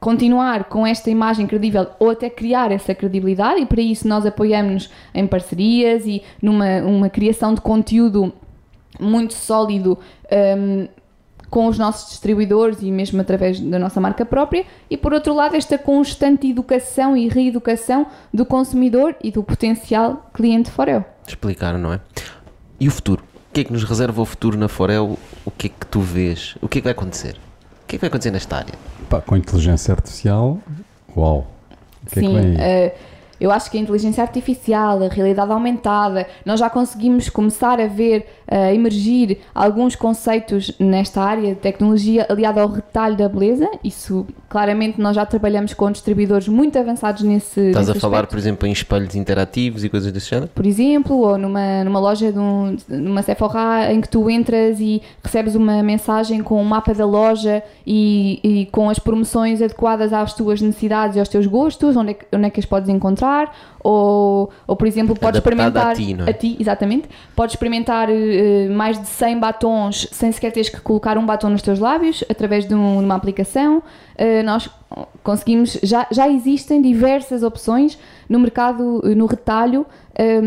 [0.00, 4.90] continuar com esta imagem credível ou até criar essa credibilidade e para isso nós apoiamos-nos
[5.14, 8.32] em parcerias e numa uma criação de conteúdo
[8.98, 9.98] muito sólido
[10.58, 10.88] hum,
[11.50, 15.54] com os nossos distribuidores e mesmo através da nossa marca própria e por outro lado
[15.54, 21.04] esta constante educação e reeducação do consumidor e do potencial cliente Forel.
[21.26, 22.00] Explicaram, não é?
[22.78, 23.22] E o futuro?
[23.50, 25.18] O que é que nos reserva o futuro na Forel?
[25.44, 26.56] O que é que tu vês?
[26.62, 27.36] O que é que vai acontecer?
[27.82, 28.74] O que é que vai acontecer nesta área?
[29.10, 30.58] Pá, com inteligência artificial,
[31.16, 31.46] uau.
[32.02, 32.56] O que Sim, é que vem aí?
[32.60, 32.94] eh,
[33.40, 38.39] eu acho que a inteligência artificial, a realidade aumentada, nós já conseguimos começar a ver,
[38.50, 43.68] a emergir alguns conceitos nesta área de tecnologia aliada ao retalho da beleza.
[43.84, 48.30] Isso, claramente, nós já trabalhamos com distribuidores muito avançados nesse Estás a nesse falar, aspecto.
[48.30, 50.50] por exemplo, em espelhos interativos e coisas desse género?
[50.54, 55.00] por exemplo, ou numa, numa loja, de um, numa Sephora, em que tu entras e
[55.22, 60.34] recebes uma mensagem com um mapa da loja e, e com as promoções adequadas às
[60.34, 63.54] tuas necessidades e aos teus gostos, onde é que, onde é que as podes encontrar,
[63.82, 66.30] ou, ou por exemplo, podes Adaptada experimentar a ti, não é?
[66.30, 68.08] a ti, exatamente, podes experimentar
[68.40, 72.24] eh, mais de 100 batons sem sequer teres que colocar um batom nos teus lábios,
[72.28, 73.82] através de, um- de uma aplicação.
[74.16, 74.68] Eh, nós
[75.22, 79.84] conseguimos, já, já existem diversas opções no mercado, eh, no retalho,
[80.14, 80.40] eh,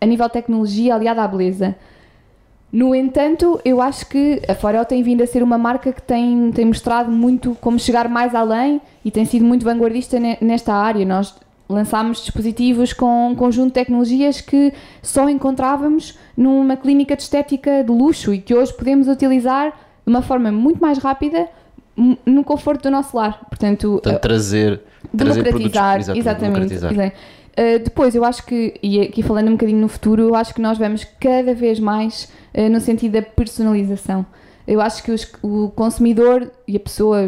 [0.00, 1.74] a nível tecnologia aliada à beleza.
[2.70, 6.50] No entanto, eu acho que a Forel tem vindo a ser uma marca que tem,
[6.52, 11.02] tem mostrado muito como chegar mais além e tem sido muito vanguardista ne- nesta área.
[11.06, 11.34] Nós
[11.68, 17.90] lançámos dispositivos com um conjunto de tecnologias que só encontrávamos numa clínica de estética de
[17.92, 21.46] luxo e que hoje podemos utilizar de uma forma muito mais rápida
[21.96, 23.40] m- no conforto do nosso lar.
[23.48, 24.80] Portanto, Portanto, trazer,
[25.16, 26.74] trazer democratizar, exatamente, exatamente.
[26.74, 27.16] exatamente.
[27.58, 30.60] Uh, depois, eu acho que, e aqui falando um bocadinho no futuro, eu acho que
[30.60, 34.24] nós vamos cada vez mais uh, no sentido da personalização.
[34.68, 37.20] Eu acho que os- o consumidor e a pessoa,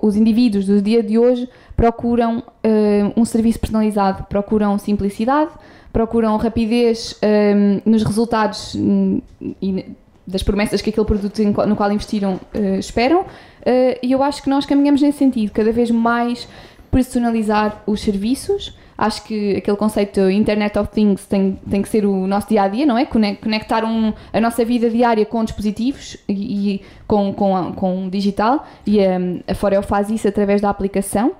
[0.00, 5.50] os indivíduos do dia de hoje procuram uh, um serviço personalizado, procuram simplicidade,
[5.92, 9.20] procuram rapidez um, nos resultados hum,
[9.60, 9.84] e
[10.26, 13.20] das promessas que aquele produto no qual investiram uh, esperam.
[13.20, 16.48] Uh, e eu acho que nós caminhamos nesse sentido, cada vez mais
[16.90, 18.74] personalizar os serviços.
[19.00, 22.68] Acho que aquele conceito Internet of Things tem, tem que ser o nosso dia a
[22.68, 23.04] dia, não é?
[23.06, 28.66] Conec- Conectar um, a nossa vida diária com dispositivos e, e com, com, com digital.
[28.84, 31.30] E um, a Forel faz isso através da aplicação.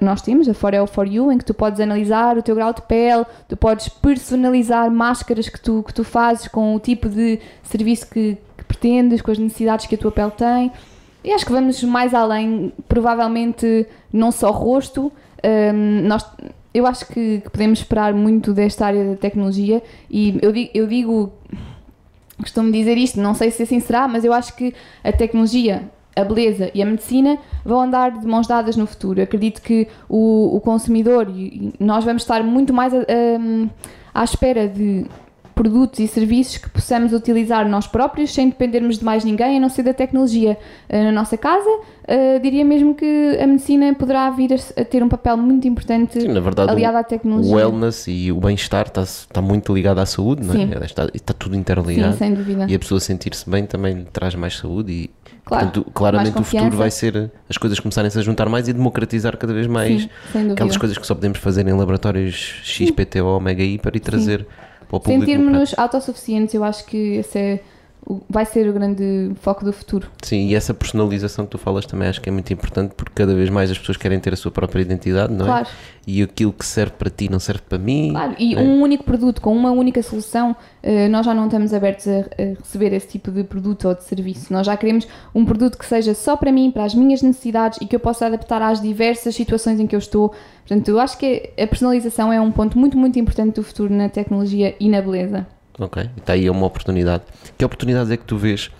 [0.00, 2.82] Nós temos a Forel for You, em que tu podes analisar o teu grau de
[2.82, 8.08] pele, tu podes personalizar máscaras que tu, que tu fazes com o tipo de serviço
[8.10, 10.72] que, que pretendes, com as necessidades que a tua pele tem.
[11.26, 15.12] e acho que vamos mais além, provavelmente não só rosto,
[16.04, 16.24] nós,
[16.76, 20.86] eu acho que, que podemos esperar muito desta área da tecnologia e eu digo, eu
[20.86, 21.32] digo
[22.38, 26.22] costumo dizer isto, não sei se assim será, mas eu acho que a tecnologia, a
[26.24, 29.22] beleza e a medicina vão andar de mãos dadas no futuro.
[29.22, 34.24] Acredito que o, o consumidor e e nós vamos estar muito mais a- a- à
[34.24, 35.06] espera de
[35.56, 39.70] produtos e serviços que possamos utilizar nós próprios sem dependermos de mais ninguém, a não
[39.70, 41.70] ser da tecnologia eh, na nossa casa.
[42.06, 46.28] Eh, diria mesmo que a medicina poderá vir a, ter um papel muito importante Sim,
[46.28, 47.56] na verdade, aliado à o tecnologia.
[47.56, 50.70] wellness e o bem-estar está, está muito ligado à saúde, não Sim.
[50.78, 50.84] é?
[50.84, 52.16] Está, está tudo Sim, interligado.
[52.18, 52.66] sem dúvida.
[52.68, 55.10] E a pessoa sentir-se bem também lhe traz mais saúde e,
[55.42, 59.38] Claro, portanto, claramente o futuro vai ser as coisas começarem-se a juntar mais e democratizar
[59.38, 63.78] cada vez mais Sim, aquelas coisas que só podemos fazer em laboratórios XPTO, Omega I
[63.78, 67.60] para ir trazer o no Sentirmos-nos autossuficientes, eu acho que esse é
[68.30, 70.08] vai ser o grande foco do futuro.
[70.22, 73.34] Sim, e essa personalização que tu falas também acho que é muito importante porque cada
[73.34, 75.48] vez mais as pessoas querem ter a sua própria identidade, não é?
[75.48, 75.68] Claro,
[76.06, 78.10] E aquilo que serve para ti não serve para mim.
[78.12, 78.34] claro.
[78.38, 78.58] E é?
[78.60, 82.58] um único produto com uma única solução, eh, nós já não estamos abertos a, a
[82.60, 84.52] receber esse tipo de produto ou de serviço.
[84.52, 87.86] Nós já queremos um produto que seja só para mim, para as minhas necessidades e
[87.86, 90.32] que eu possa adaptar às diversas situações em que eu estou.
[90.66, 94.08] Portanto, eu acho que a personalização é um ponto muito, muito importante do futuro na
[94.08, 95.46] tecnologia e na beleza.
[95.78, 97.22] Ok, está aí uma oportunidade.
[97.58, 98.70] Que oportunidades é que tu vês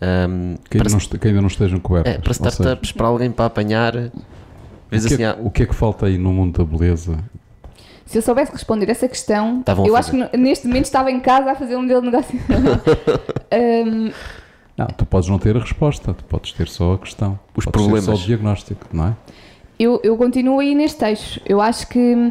[0.00, 2.14] ahm, Que ainda, para, não, que ainda não estejam cobertas.
[2.14, 3.92] é, para Ou seja, startups, para alguém para apanhar?
[4.90, 6.58] Vês o, que assim, é, ah, que- o que é que falta aí no mundo
[6.58, 7.18] da beleza?
[8.04, 11.50] Se eu soubesse responder essa questão, Estavam eu acho que neste momento estava em casa
[11.50, 12.38] a fazer um modelo de negócio.
[13.50, 14.10] Ahm,
[14.76, 17.38] Não, tu podes não ter a resposta, tu podes ter só a questão.
[17.56, 18.04] Os podes problemas.
[18.04, 19.16] Ter só o diagnóstico, não é?
[19.78, 21.40] eu, eu continuo aí neste eixo.
[21.46, 22.30] Eu acho que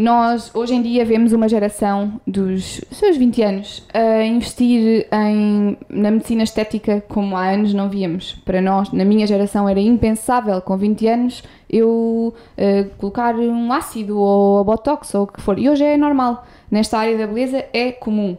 [0.00, 6.10] nós, hoje em dia, vemos uma geração dos seus 20 anos a investir em, na
[6.10, 8.32] medicina estética como há anos não víamos.
[8.44, 14.18] Para nós, na minha geração, era impensável, com 20 anos, eu eh, colocar um ácido
[14.18, 15.58] ou botox ou o que for.
[15.58, 16.46] E hoje é normal.
[16.70, 18.38] Nesta área da beleza é comum.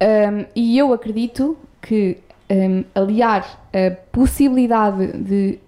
[0.00, 2.18] Um, e eu acredito que
[2.50, 5.58] um, aliar a possibilidade de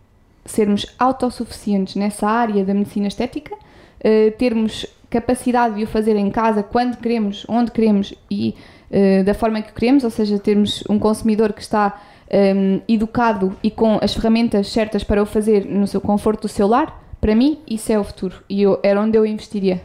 [0.45, 6.63] sermos autossuficientes nessa área da medicina estética, uh, termos capacidade de o fazer em casa
[6.63, 8.55] quando queremos, onde queremos e
[8.91, 12.01] uh, da forma que queremos, ou seja, termos um consumidor que está
[12.33, 16.69] um, educado e com as ferramentas certas para o fazer no seu conforto do seu
[16.69, 19.83] lar, para mim isso é o futuro e eu, era onde eu investiria.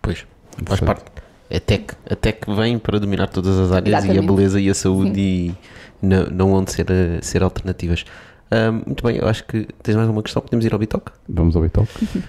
[0.00, 0.26] pois,
[0.64, 1.04] faz parte.
[1.50, 1.94] É tech.
[2.08, 4.34] A tech vem para dominar todas as áreas e a Exatamente.
[4.34, 5.54] beleza e a saúde e
[6.00, 8.04] não, não onde ser, eh, ser alternativas.
[8.52, 10.42] Ahm, muito bem, eu acho que tens mais uma questão.
[10.42, 11.10] Podemos ir ao Bitoque?
[11.28, 11.62] Vamos ao.
[11.62, 11.88] Nós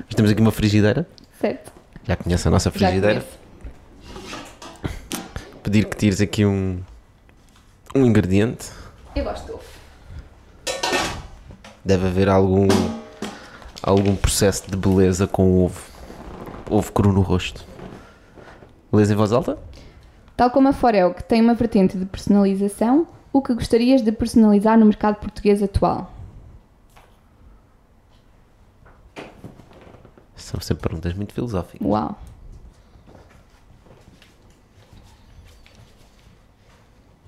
[0.16, 1.08] temos aqui uma frigideira.
[1.42, 1.72] Certo?
[2.08, 3.26] Já conhece a nossa frigideira.
[5.64, 6.80] Pedir que tires aqui um,
[7.96, 8.70] um ingrediente.
[9.16, 9.64] Eu gosto de ovo.
[11.84, 12.68] Deve haver algum,
[13.82, 15.82] algum processo de beleza com o ovo.
[16.70, 17.66] Ovo cru no rosto.
[18.92, 19.58] Beleza em voz alta?
[20.38, 24.78] Tal como a Forel, que tem uma vertente de personalização, o que gostarias de personalizar
[24.78, 26.12] no mercado português atual?
[30.42, 31.88] São sempre perguntas muito filosóficas.
[31.88, 32.20] Uau!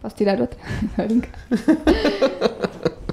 [0.01, 0.59] Posso tirar outra?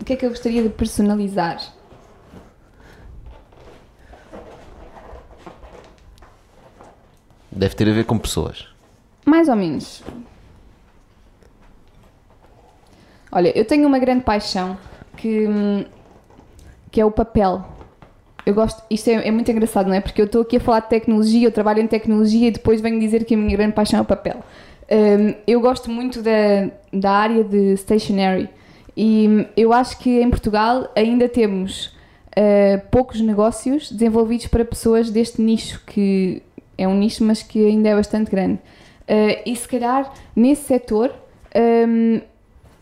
[0.00, 1.60] O que é que eu gostaria de personalizar?
[7.52, 8.66] Deve ter a ver com pessoas.
[9.24, 10.02] Mais ou menos.
[13.30, 14.76] Olha, eu tenho uma grande paixão
[15.16, 15.84] que, hum,
[16.90, 17.64] que é o papel.
[18.44, 20.00] Eu gosto, isto é, é muito engraçado, não é?
[20.00, 22.98] Porque eu estou aqui a falar de tecnologia, eu trabalho em tecnologia e depois venho
[22.98, 24.42] dizer que a minha grande paixão é o papel.
[24.90, 28.48] Hum, eu gosto muito da, da área de stationery
[28.96, 31.86] e hum, eu acho que em Portugal ainda temos
[32.30, 36.42] uh, poucos negócios desenvolvidos para pessoas deste nicho, que
[36.76, 38.54] é um nicho, mas que ainda é bastante grande.
[39.02, 41.12] Uh, e se calhar nesse setor
[41.86, 42.20] hum,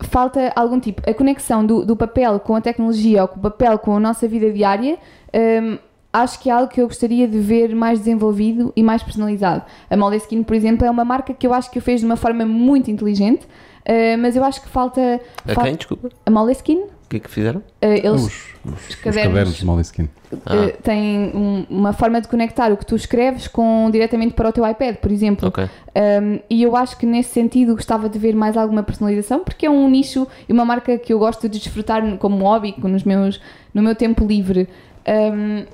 [0.01, 1.03] falta algum tipo.
[1.09, 4.29] A conexão do, do papel com a tecnologia ou com o papel com a nossa
[4.29, 4.99] vida diária,
[5.35, 5.79] hum,
[6.13, 9.63] acho que é algo que eu gostaria de ver mais desenvolvido e mais personalizado.
[9.91, 12.17] A Moleskine, por exemplo, é uma marca que eu acho que o fez de uma
[12.17, 15.21] forma muito inteligente, uh, mas eu acho que falta.
[15.47, 15.77] A quem?
[15.77, 16.11] Desculpa.
[16.25, 17.63] A Moleskine, O que é que fizeram?
[17.81, 18.27] eles Os,
[18.67, 19.55] os, os cadernos.
[19.57, 20.11] de Moleskine.
[20.45, 20.67] Ah.
[20.67, 24.53] uh, têm um- uma forma de conectar o que tu escreves com diretamente para o
[24.53, 25.49] teu iPad, por exemplo.
[25.49, 25.65] Ok.
[25.65, 29.71] Um, e eu acho que nesse sentido gostava de ver mais alguma personalização, porque é
[29.71, 33.41] um nicho e uma marca que eu gosto de desfrutar como hobby, nos meus,
[33.73, 34.69] no meu tempo livre.
[35.09, 35.65] Um,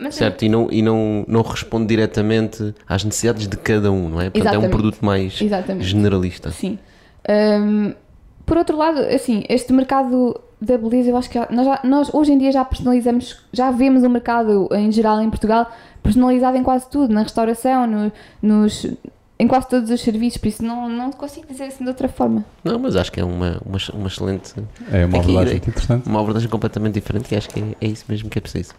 [0.00, 4.20] mas Certo, e não, e não, não responde diretamente às necessidades de cada um, não
[4.22, 4.30] é?
[4.30, 4.70] Portanto, é um Exatamente.
[4.70, 5.84] produto mais Exatamente.
[5.86, 6.50] generalista.
[6.50, 6.78] Sim.
[7.28, 7.92] Um,
[8.50, 12.32] por outro lado, assim, este mercado da beleza, eu acho que nós, já- nós hoje
[12.32, 15.70] em dia já personalizamos, já vemos o mercado em geral em Portugal
[16.02, 18.86] personalizado em quase tudo, na restauração, no- nos,
[19.38, 22.44] em quase todos os serviços, por isso não, não consigo dizer assim de outra forma.
[22.64, 24.52] Não, mas acho que é uma, uma, uma excelente,
[24.92, 26.08] É uma abordagem muito interessante.
[26.08, 28.74] uma abordagem completamente diferente e acho que é, é isso mesmo que é preciso.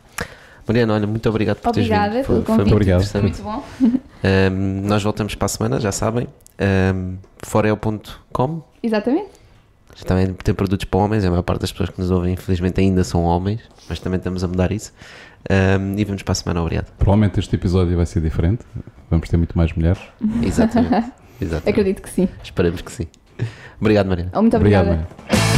[0.67, 2.25] Mariana, olha, muito obrigado por teres Obrigada vindo.
[2.27, 2.65] pelo Foi, foi convite.
[2.65, 3.05] muito Obrigado.
[3.09, 3.63] Foi muito bom.
[4.23, 6.27] Um, nós voltamos para a semana, já sabem.
[6.93, 9.40] Um, forel.com Exatamente.
[10.05, 13.03] Também tem produtos para homens, a maior parte das pessoas que nos ouvem, infelizmente, ainda
[13.03, 14.93] são homens, mas também estamos a mudar isso.
[15.49, 16.91] Um, e vamos para a semana, obrigado.
[16.97, 18.63] Provavelmente este episódio vai ser diferente.
[19.09, 20.01] Vamos ter muito mais mulheres.
[20.43, 21.11] Exatamente.
[21.41, 21.69] Exatamente.
[21.69, 22.29] Acredito que sim.
[22.43, 23.07] Esperamos que sim.
[23.79, 24.31] Obrigado, Mariana.
[24.35, 25.07] Muito Obrigado, obrigada.
[25.27, 25.50] Maria.